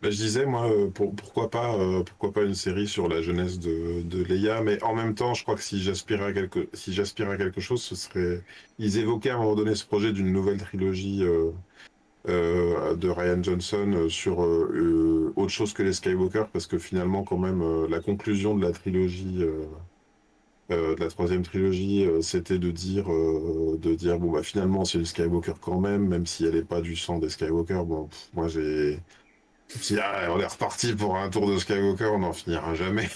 [0.00, 3.58] Ben, je disais, moi, euh, pourquoi, pas, euh, pourquoi pas une série sur la jeunesse
[3.58, 6.92] de, de Leia, mais en même temps, je crois que si j'aspirais à quelque, si
[6.92, 8.42] j'aspirais à quelque chose, ce serait.
[8.78, 11.24] Ils évoquaient à un moment donné ce projet d'une nouvelle trilogie
[12.26, 18.00] de Ryan Johnson sur autre chose que les Skywalker, parce que finalement, quand même, la
[18.00, 19.44] conclusion de la trilogie
[20.70, 24.84] euh, de la troisième trilogie, euh, c'était de dire, euh, de dire bon bah finalement
[24.84, 27.84] c'est le Skywalker quand même, même si elle n'est pas du sang des Skywalker.
[27.86, 29.00] Bon, moi j'ai,
[29.68, 33.08] si ah, on est reparti pour un tour de Skywalker, on n'en finira jamais.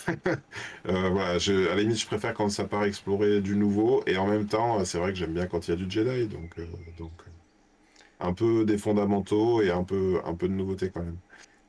[0.85, 4.27] voilà, je, à la limite je préfère quand ça part explorer du nouveau, et en
[4.27, 6.57] même temps c'est vrai que j'aime bien quand il y a du Jedi, donc
[6.99, 7.13] donc
[8.21, 11.19] un peu des fondamentaux et un peu un peu de nouveauté quand même.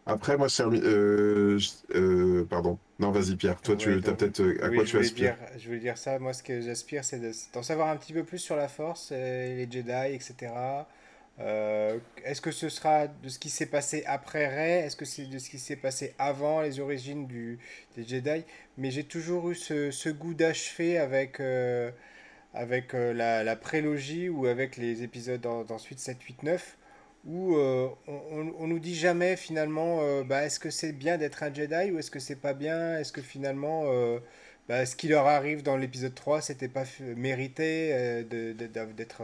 [0.05, 0.63] Après, moi, c'est.
[0.63, 1.57] Euh,
[1.95, 2.77] euh, pardon.
[2.99, 3.61] Non, vas-y, Pierre.
[3.61, 4.41] Toi, tu as peut-être.
[4.41, 5.37] Euh, à quoi tu aspires?
[5.57, 6.19] Je voulais dire ça.
[6.19, 7.21] Moi, ce que j'aspire, c'est
[7.53, 10.51] d'en savoir un petit peu plus sur la Force, les Jedi, etc.
[11.39, 14.85] Est-ce que ce sera de ce qui s'est passé après Rey?
[14.85, 17.59] Est-ce que c'est de ce qui s'est passé avant les origines du,
[17.95, 18.45] des Jedi?
[18.77, 21.41] Mais j'ai toujours eu ce, ce goût d'achever avec,
[22.53, 26.77] avec la, la, prélogie ou avec les épisodes ensuite 7, 8, 9
[27.25, 31.43] où euh, on, on, nous dit jamais finalement euh, bah, est-ce que c'est bien d'être
[31.43, 32.99] un Jedi ou est-ce que c'est pas bien?
[32.99, 34.19] Est-ce que finalement euh,
[34.67, 36.83] bah, ce qui leur arrive dans l'épisode 3 c'était pas
[37.15, 39.23] mérité d'être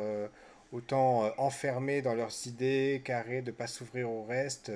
[0.71, 4.71] autant enfermés dans leurs idées carrées, de pas s'ouvrir au reste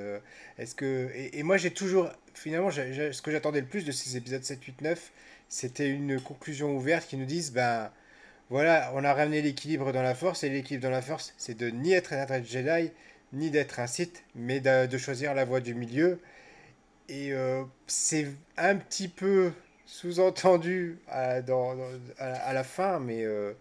[0.57, 4.43] Est-ce que et, moi j'ai toujours finalement ce que j'attendais le plus de ces épisodes
[4.43, 5.11] 7, 8, 9
[5.49, 7.91] c'était une conclusion ouverte qui nous dise ben
[8.49, 11.69] voilà, on a ramené l'équilibre dans la force, et l'équilibre dans la force, c'est de
[11.69, 12.91] ni être un Jedi,
[13.31, 16.19] ni d'être un site, mais de, choisir la voie du milieu.
[17.09, 18.27] Et euh, c'est
[18.57, 19.51] un petit peu
[19.85, 21.41] sous-entendu à,
[22.19, 23.53] à, la fin, mais euh,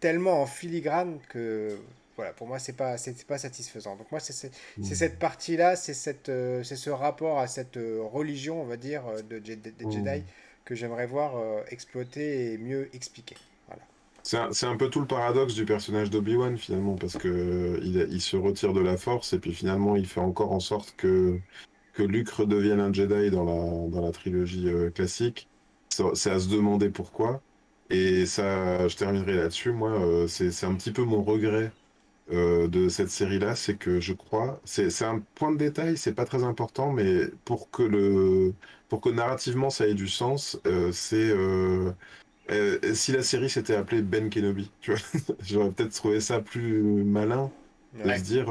[0.00, 1.78] tellement en filigrane que
[2.16, 3.96] voilà, pour moi, c'est pas, c'est pas satisfaisant.
[3.96, 4.84] Donc moi, c'est mmh.
[4.84, 9.54] cette partie-là, c'est euh, c'est ce rapport à cette religion, on va dire, de, de,
[9.54, 9.90] mmh.
[9.90, 10.22] Jedi
[10.64, 11.34] que j'aimerais voir
[11.70, 13.36] exploiter et mieux expliquer.
[14.24, 18.72] C'est un, peu tout le paradoxe du personnage d'Obi-Wan finalement, parce que il, se retire
[18.72, 21.38] de la force et puis finalement il fait encore en sorte que,
[21.92, 25.46] que Luke redevienne un Jedi dans la, dans la trilogie euh, classique.
[25.90, 27.42] C'est à se demander pourquoi.
[27.94, 29.70] Et ça, je terminerai là-dessus.
[29.70, 31.70] Moi, euh, c'est un petit peu mon regret
[32.32, 36.24] euh, de cette série-là, c'est que je crois, c'est un point de détail, c'est pas
[36.24, 38.52] très important, mais pour que le,
[38.88, 40.58] pour que narrativement ça ait du sens,
[40.90, 41.92] c'est euh,
[42.94, 45.00] si la série s'était appelée Ben Kenobi, tu vois,
[45.40, 47.52] j'aurais peut-être trouvé ça plus malin
[47.94, 48.46] de se dire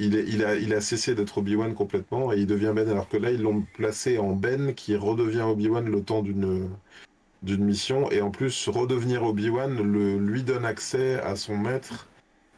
[0.00, 3.08] il, est, il, a, il a cessé d'être Obi-Wan complètement et il devient Ben, alors
[3.08, 6.68] que là ils l'ont placé en Ben qui redevient Obi-Wan le temps d'une
[7.42, 9.80] d'une mission et en plus redevenir Obi-Wan
[10.18, 12.08] lui donne accès à son maître.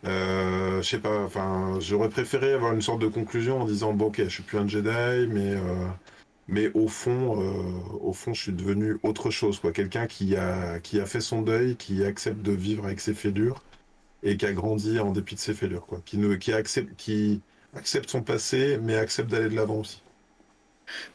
[0.07, 4.07] Euh, je sais pas, enfin, j'aurais préféré avoir une sorte de conclusion en disant bon
[4.07, 5.57] ok, je suis plus un Jedi, mais
[6.51, 9.71] mais au fond, euh, au fond, je suis devenu autre chose, quoi.
[9.73, 13.63] Quelqu'un qui a, qui a fait son deuil, qui accepte de vivre avec ses fêlures
[14.25, 16.03] et qui a grandi en dépit de ses fêlures, quoi.
[16.05, 17.41] Qui ne, qui accepte, qui
[17.77, 20.03] accepte son passé, mais accepte d'aller de l'avant aussi.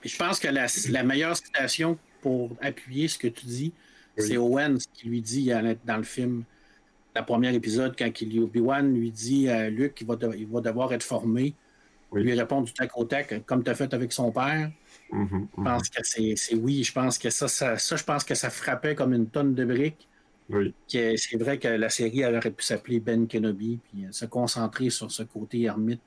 [0.05, 3.71] je pense que la, la, meilleure citation pour appuyer ce que tu dis,
[4.17, 5.51] c'est Owen qui lui dit
[5.86, 6.43] dans le film,
[7.13, 11.03] la première épisode, quand Obi-Wan lui dit à Luke qu'il va, il va devoir être
[11.03, 11.53] formé.
[12.11, 14.71] Lui répond du tac au tac, comme tu as fait avec son père.
[15.11, 16.34] Mhm, je pense mhm.
[16.34, 19.28] que c'est oui, je pense que ça, ça, je pense que ça frappait comme une
[19.28, 20.07] tonne de briques.
[20.49, 20.73] Oui.
[20.88, 25.21] C'est vrai que la série aurait pu s'appeler Ben Kenobi, puis se concentrer sur ce
[25.21, 26.01] côté ermite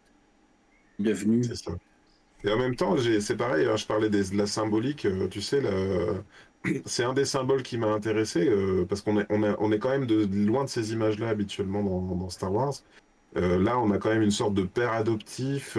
[0.98, 1.44] devenu.
[1.44, 1.72] C'est ça.
[2.44, 5.62] Et en même temps, c'est pareil, hein, je parlais de la symbolique, euh, tu sais,
[6.86, 10.06] c'est un des symboles qui m'a intéressé, euh, parce qu'on est, on, est quand même
[10.06, 12.74] de, loin de ces images-là habituellement dans, Star Wars.
[13.34, 15.76] là, on a quand même une sorte de père adoptif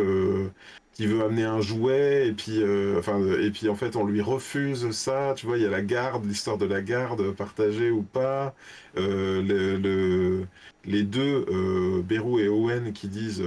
[0.99, 4.19] qui veut amener un jouet et puis euh, enfin et puis en fait on lui
[4.19, 8.03] refuse ça tu vois il y a la garde l'histoire de la garde partagée ou
[8.03, 8.53] pas
[8.97, 10.45] euh, le,
[10.83, 13.41] les deux euh, Beru et Owen qui disent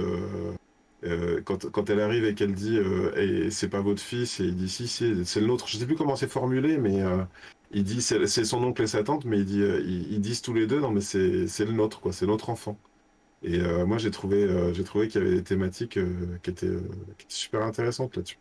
[1.45, 2.77] quand, quand, elle arrive et qu'elle dit
[3.17, 5.95] et c'est pas votre fils et il dit si c'est le nôtre je sais plus
[5.95, 6.99] comment c'est formulé mais
[7.71, 10.67] il dit c'est son oncle et sa tante mais il dit ils, disent tous les
[10.67, 12.77] deux non mais c'est le nôtre quoi c'est notre enfant
[13.43, 16.49] et euh, moi, j'ai trouvé, euh, j'ai trouvé qu'il y avait des thématiques euh, qui,
[16.49, 16.67] étaient,
[17.27, 18.37] super intéressantes là-dessus.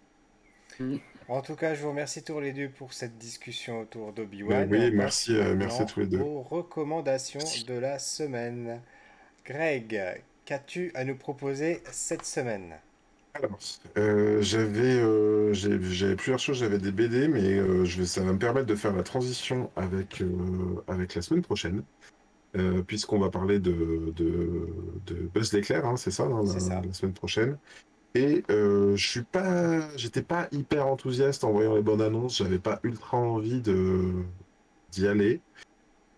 [1.28, 4.68] En tout cas, je vous remercie tous les deux pour cette discussion autour d'Obi-Wan.
[4.70, 6.20] oui, merci, merci à tous les deux.
[6.20, 8.80] Aux recommandations de la semaine.
[9.44, 12.74] Greg, qu'as-tu à nous proposer cette semaine?
[13.34, 13.58] Alors,
[14.40, 16.58] j'avais, j'avais plusieurs choses.
[16.58, 20.22] J'avais des BD, mais je vais, ça va me permettre de faire la transition avec,
[20.86, 21.82] avec la semaine prochaine.
[22.54, 24.68] Euh, puisqu'on va parler de, de,
[25.06, 27.56] de Buzz l'éclair, hein, c'est ça, la, semaine prochaine.
[28.14, 32.58] Et euh, je suis pas, j'étais pas hyper enthousiaste en voyant les bonnes annonces, j'avais
[32.58, 34.12] pas ultra envie de
[34.90, 35.40] d'y aller.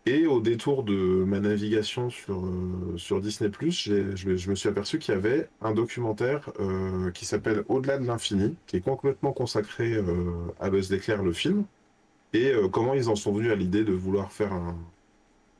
[0.07, 4.99] Et au détour de ma navigation sur, euh, sur Disney+, je, je, me suis aperçu
[4.99, 6.53] qu'il y avait un documentaire
[7.15, 9.99] qui s'appelle Au-delà de l'infini, qui est complètement consacré
[10.61, 11.65] à Buzz l'éclair, le film,
[12.35, 14.77] et comment ils en sont venus à l'idée de vouloir faire un,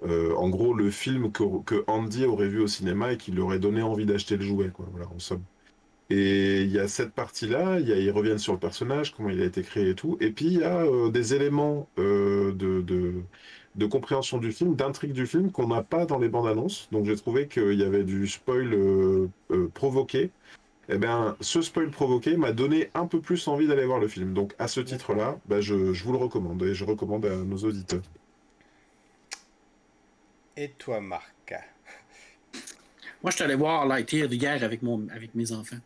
[0.07, 3.59] euh, en gros, le film que, Andy aurait vu au cinéma et qui lui aurait
[3.59, 5.43] donné envie d'acheter le jouet, quoi, voilà, en somme.
[6.11, 9.63] Et il y a cette partie-là, ils reviennent sur le personnage, comment il a été
[9.63, 10.19] créé et tout.
[10.21, 13.15] Et puis il y a euh, des éléments euh, de,
[13.87, 16.89] compréhension du film, d'intrigue du film qu'on n'a pas dans les bandes annonces.
[16.93, 18.77] Donc j'ai trouvé qu'il y avait du spoil
[19.75, 20.31] provoqué.
[20.87, 24.09] Et eh bien, ce spoil provoqué m'a donné un peu plus envie d'aller voir le
[24.09, 24.35] film.
[24.35, 27.57] Donc à ce titre-là, bah, je, je vous le recommande et je recommande à nos
[27.57, 28.03] auditeurs.
[30.57, 31.55] Et toi, Marc?
[33.22, 35.79] Moi, je suis allé voir Lightyear hier avec, mon, avec mes enfants.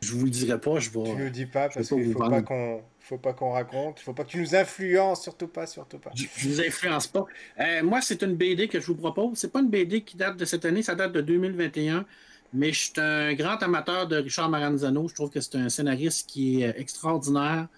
[0.00, 1.02] Je vous le dirai pas, je vais.
[1.02, 4.00] Tu ne le dis pas parce qu'il ne faut, pas qu'on, faut pas qu'on raconte.
[4.00, 6.10] Il faut pas que tu nous influences, surtout pas, surtout pas.
[6.14, 7.24] Je, ne vous influence pas.
[7.60, 9.36] Euh, moi, c'est une BD que je vous propose.
[9.36, 12.06] C'est pas une BD qui date de cette année, ça date de 2021.
[12.54, 15.06] Mais je suis un grand amateur de Richard Maranzano.
[15.08, 17.68] Je trouve que c'est un scénariste qui est extraordinaire.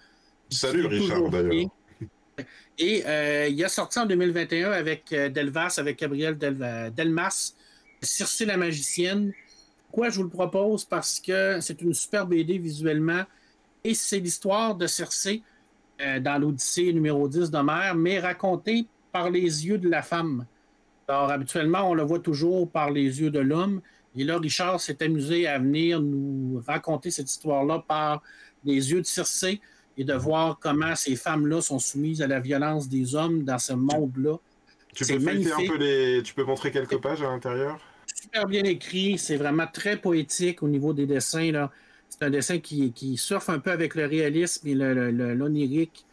[0.49, 1.71] Salut Richard, d'ailleurs.
[2.77, 7.53] Et euh, il a sorti en 2021 avec euh, Delvas, avec Gabriel Delmas,
[8.01, 9.33] Circe la magicienne.
[9.87, 10.85] Pourquoi je vous le propose?
[10.85, 13.23] Parce que c'est une super BD visuellement
[13.87, 15.29] et c'est l'histoire de Circe
[16.01, 20.45] euh, dans l'Odyssée numéro 10 d'Homère, mais racontée par les yeux de la femme.
[21.07, 23.79] Alors, habituellement, on le voit toujours par les yeux de l'homme.
[24.17, 28.21] Et là, Richard s'est amusé à venir nous raconter cette histoire-là par
[28.65, 29.45] les yeux de Circe
[29.97, 33.71] et de voir comment ces femmes-là sont soumises à la violence des hommes dans ce
[33.71, 34.35] monde-là.
[34.93, 36.21] Tu peux un peu les...
[36.23, 37.79] Tu peux montrer quelques pages à l'intérieur?
[38.13, 41.51] Super bien écrit, c'est vraiment très poétique au niveau des dessins.
[41.53, 41.71] Là.
[42.19, 46.05] C'est un dessin qui, qui surfe un peu avec le réalisme et l'onirique.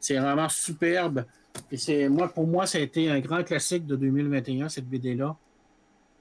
[0.00, 1.24] C'est vraiment superbe.
[1.70, 5.36] Et c'est moi, pour moi, ça a été un grand classique de 2021, cette BD-là.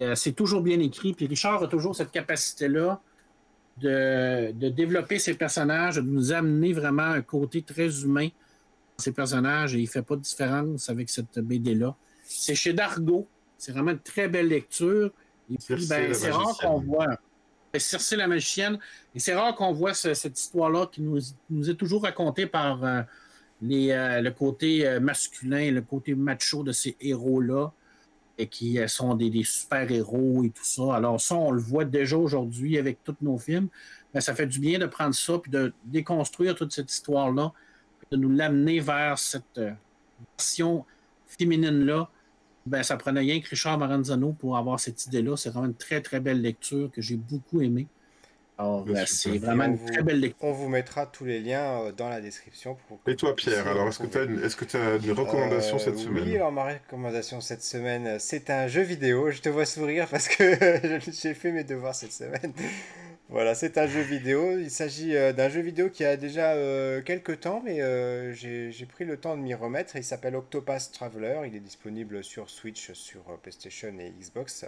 [0.02, 1.14] Euh, c'est toujours bien écrit.
[1.14, 3.02] Puis Richard a toujours cette capacité-là
[3.78, 9.76] de, développer ces personnages, de nous amener vraiment un côté très humain dans ces personnages
[9.76, 11.96] et il ne fait pas de différence avec cette BD-là.
[12.24, 13.28] C'est chez Dargo.
[13.58, 15.12] C'est vraiment une très belle lecture.
[15.52, 17.18] Et puis, ben, c'est rare qu'on voit.
[17.80, 18.80] Circe la magicienne.
[19.16, 23.02] Et c'est rare qu'on voit cette histoire-là qui nous, est toujours racontée par euh,
[23.64, 27.72] euh, le côté euh, masculin, le côté macho de ces héros-là
[28.38, 30.96] et qui sont des, super-héros et tout ça.
[30.96, 33.68] Alors ça, on le voit déjà aujourd'hui avec tous nos films.
[34.14, 37.54] Mais ça fait du bien de prendre ça puis de déconstruire toute cette histoire-là,
[38.10, 39.62] de nous l'amener vers cette
[40.38, 40.86] version
[41.28, 42.10] féminine-là.
[42.66, 45.36] Ben, ça prenait rien que Richard Maranzano pour avoir cette idée-là.
[45.36, 47.88] C'est vraiment une très, très belle lecture que j'ai beaucoup aimée.
[48.64, 50.48] Oh, bah, c'est vraiment une très belle lecture.
[50.48, 52.78] On vous mettra tous les liens euh, dans la description.
[52.88, 55.12] Pour Et toi, Pierre, alors est-ce que tu as, une, est-ce que tu as une
[55.12, 56.24] recommandation cette semaine?
[56.24, 59.32] Oui, alors ma recommandation cette semaine, c'est un jeu vidéo.
[59.32, 62.54] Je te vois sourire parce que j'ai fait mes devoirs cette semaine.
[63.32, 64.60] Voilà, c'est un jeu vidéo.
[64.60, 68.86] Il s'agit euh, d'un jeu vidéo qui a déjà euh, quelques temps, mais euh, j'ai
[68.86, 69.96] pris le temps de m'y remettre.
[69.96, 71.44] Il s'appelle Octopath Traveler.
[71.48, 74.66] Il est disponible sur Switch, sur PlayStation et Xbox.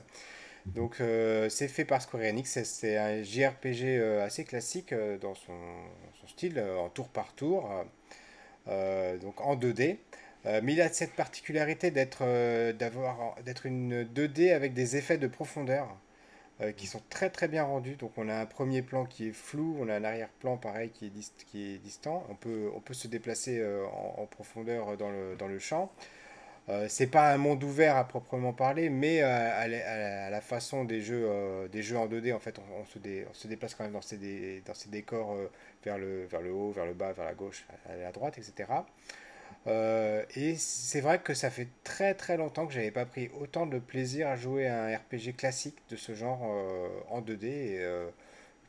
[0.65, 1.01] Donc
[1.49, 2.63] c'est fait par Square Enix.
[2.63, 5.59] C'est un JRPG assez classique dans son,
[6.27, 7.69] style, en tour par tour,
[8.65, 9.97] donc en 2D.
[10.45, 12.23] mais il a cette particularité d'être
[12.71, 15.97] d'être une 2D avec des effets de profondeur.
[16.61, 17.95] Euh, qui sont très très bien rendus.
[17.95, 21.07] Donc on a un premier plan qui est flou, on a un arrière-plan pareil qui
[21.07, 22.23] est, qui est distant.
[22.29, 25.91] On peut, on peut se déplacer euh, en, profondeur dans le, dans le champ.
[26.69, 29.67] Euh, c'est pas un monde ouvert à proprement parler, mais à,
[30.29, 31.27] la façon des jeux,
[31.71, 34.61] des jeux en 2D, en fait, on, se, on se, déplace quand même dans ces,
[34.65, 35.35] dans ces décors
[35.83, 38.69] vers, le, vers le haut, vers le bas, vers la gauche, à la droite, etc.
[39.65, 43.65] Euh, et c'est vrai que ça fait très très longtemps que j'avais pas pris autant
[43.65, 47.45] de plaisir à jouer à un RPG classique de ce genre euh, en 2D.
[47.45, 48.09] Et, euh,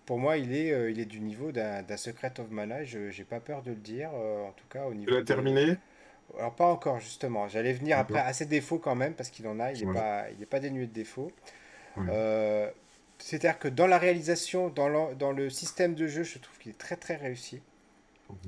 [0.07, 2.85] pour moi, il est, il est du niveau d'un Secret of Mana.
[2.85, 5.11] Je j'ai pas peur de le dire, en tout cas au niveau.
[5.11, 5.77] Tu l'as terminé?
[6.39, 7.49] Alors pas encore justement.
[7.49, 9.73] J'allais venir après à ses défauts quand même parce qu'il en a.
[9.73, 11.33] Il n'est pas, il est pas dénué de défauts.
[13.19, 16.73] C'est-à-dire que dans la réalisation, dans le, dans le système de jeu, je trouve qu'il
[16.73, 17.62] est très très réussi.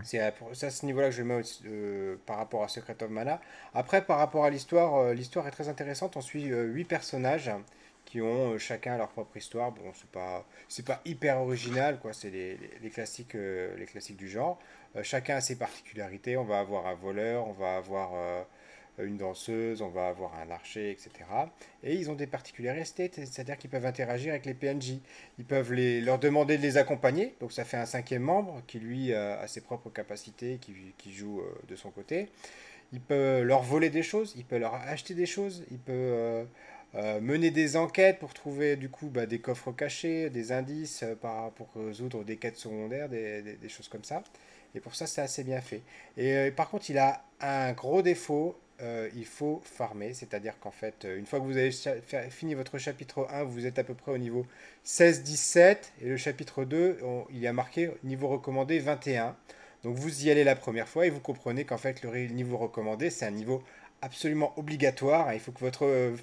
[0.02, 0.32] C'est à
[0.70, 3.40] ce niveau-là que je mets euh, par rapport à Secret of Mana.
[3.74, 6.16] Après, par rapport à l'histoire, euh, l'histoire est très intéressante.
[6.16, 7.50] On suit euh, huit personnages
[8.04, 9.72] qui ont chacun leur propre histoire.
[9.72, 10.46] Bon, c'est pas,
[10.86, 12.12] pas hyper original, quoi.
[12.12, 14.58] C'est les, les, classiques, les classiques du genre.
[15.02, 16.36] chacun a ses particularités.
[16.36, 18.46] On va avoir un voleur, on va avoir
[18.98, 21.10] une danseuse, on va avoir un archer, etc.
[21.82, 25.00] Et ils ont des particularités, c'est-à-dire qu'ils peuvent interagir avec les PNJ.
[25.38, 28.78] Ils peuvent les, leur demander de les accompagner, donc ça fait un cinquième membre qui
[28.78, 30.58] lui a ses propres capacités,
[30.98, 32.28] qui, joue euh, de son côté.
[32.92, 36.44] Il peut leur voler des choses, il peut leur acheter des choses, il peut euh,
[36.94, 41.04] euh, mener des enquêtes pour trouver du coup bah, des coffres cachés, des indices
[41.56, 44.22] pour résoudre des quêtes secondaires, des, des, choses comme ça.
[44.74, 45.82] Et pour ça, c'est assez bien fait.
[46.16, 51.04] Et par contre, il a un gros défaut, euh, il faut farmer, c'est-à-dire qu'en fait,
[51.04, 51.70] euh, une fois que vous avez
[52.30, 54.46] fini votre chapitre 1, vous êtes à peu près au niveau
[54.84, 56.98] 16-17, et le chapitre 2,
[57.30, 59.36] il y a marqué niveau recommandé 21.
[59.82, 63.08] Donc vous y allez la première fois et vous comprenez qu'en fait le niveau recommandé,
[63.10, 63.62] c'est un niveau
[64.02, 65.32] absolument obligatoire.
[65.34, 66.16] Il faut que votre euh,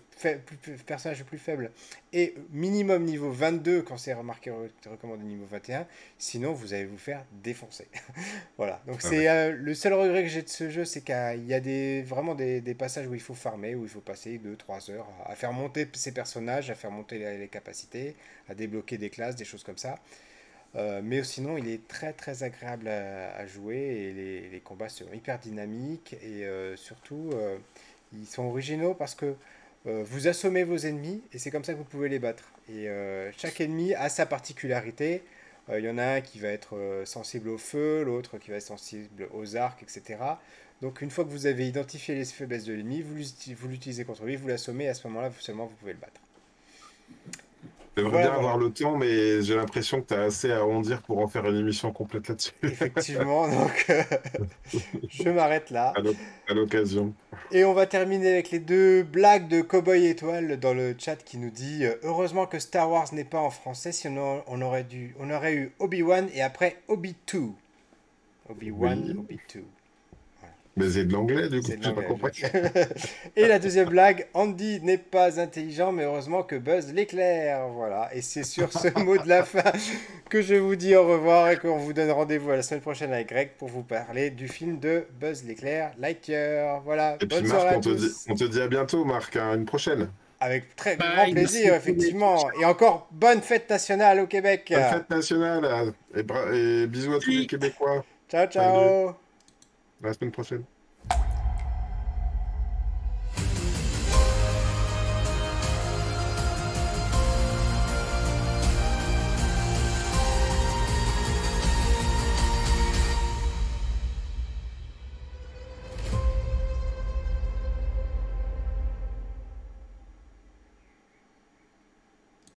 [0.85, 1.71] personnage le plus faible
[2.13, 4.51] ait minimum niveau 22 quand c'est remarqué
[4.85, 5.87] recommandé niveau 21.
[6.17, 7.87] Sinon, vous allez vous faire défoncer.
[8.57, 8.81] voilà.
[8.87, 11.53] Donc, ah c'est euh, le seul regret que j'ai de ce jeu, c'est qu'il y
[11.53, 15.07] a des, vraiment des, passages où il faut farmer, où il faut passer 2-3 heures
[15.25, 18.15] à, faire monter ses personnages, à faire monter les capacités,
[18.49, 19.95] à débloquer des classes, des choses comme ça.
[20.75, 25.37] Euh, mais sinon, il est très très agréable à, jouer et les, combats sont hyper
[25.39, 27.57] dynamiques et euh, surtout, euh,
[28.13, 29.35] ils sont originaux parce que
[29.85, 32.45] vous assommez vos ennemis et c'est comme ça que vous pouvez les battre.
[32.69, 32.87] Et
[33.37, 35.23] chaque ennemi a sa particularité.
[35.69, 38.63] Il y en a un qui va être sensible au feu, l'autre qui va être
[38.63, 40.19] sensible aux arcs, etc.
[40.81, 44.37] Donc une fois que vous avez identifié les faiblesses de l'ennemi, vous l'utilisez contre lui,
[44.37, 46.21] vous l'assommez et à ce moment-là seulement vous pouvez le battre.
[47.95, 51.19] J'aimerais bien avoir le temps, mais j'ai l'impression que tu as assez à dire pour
[51.19, 52.53] en faire une émission complète là-dessus.
[52.63, 54.01] Effectivement, donc euh,
[55.09, 55.93] je m'arrête là.
[56.49, 57.13] À l'occasion.
[57.51, 61.37] Et on va terminer avec les deux blagues de Cowboy Étoile dans le chat qui
[61.37, 65.15] nous dit euh, Heureusement que Star Wars n'est pas en français, sinon on aurait, dû,
[65.19, 67.51] on aurait eu Obi-Wan et après Obi-2.
[68.49, 69.61] Obi-Wan, Obi-2.
[70.75, 72.41] Mais c'est de l'anglais, du coup, j'ai pas compris.
[73.35, 77.67] et la deuxième blague, Andy n'est pas intelligent, mais heureusement que Buzz l'éclaire.
[77.67, 79.71] Voilà, et c'est sur ce mot de la fin
[80.29, 83.13] que je vous dis au revoir et qu'on vous donne rendez-vous à la semaine prochaine
[83.13, 86.81] avec Greg pour vous parler du film de Buzz l'éclair, Lightyear.
[86.81, 89.65] Voilà, et bonne soirée on, te dit, on te dit à bientôt, Marc, à une
[89.65, 90.09] prochaine.
[90.39, 92.49] Avec très grand plaisir, effectivement.
[92.59, 94.73] Et encore, bonne fête nationale au Québec.
[94.75, 98.03] Bonne fête nationale et, bisous à tous les Québécois.
[98.27, 99.13] Ciao, ciao.
[100.03, 100.65] La semaine prochaine.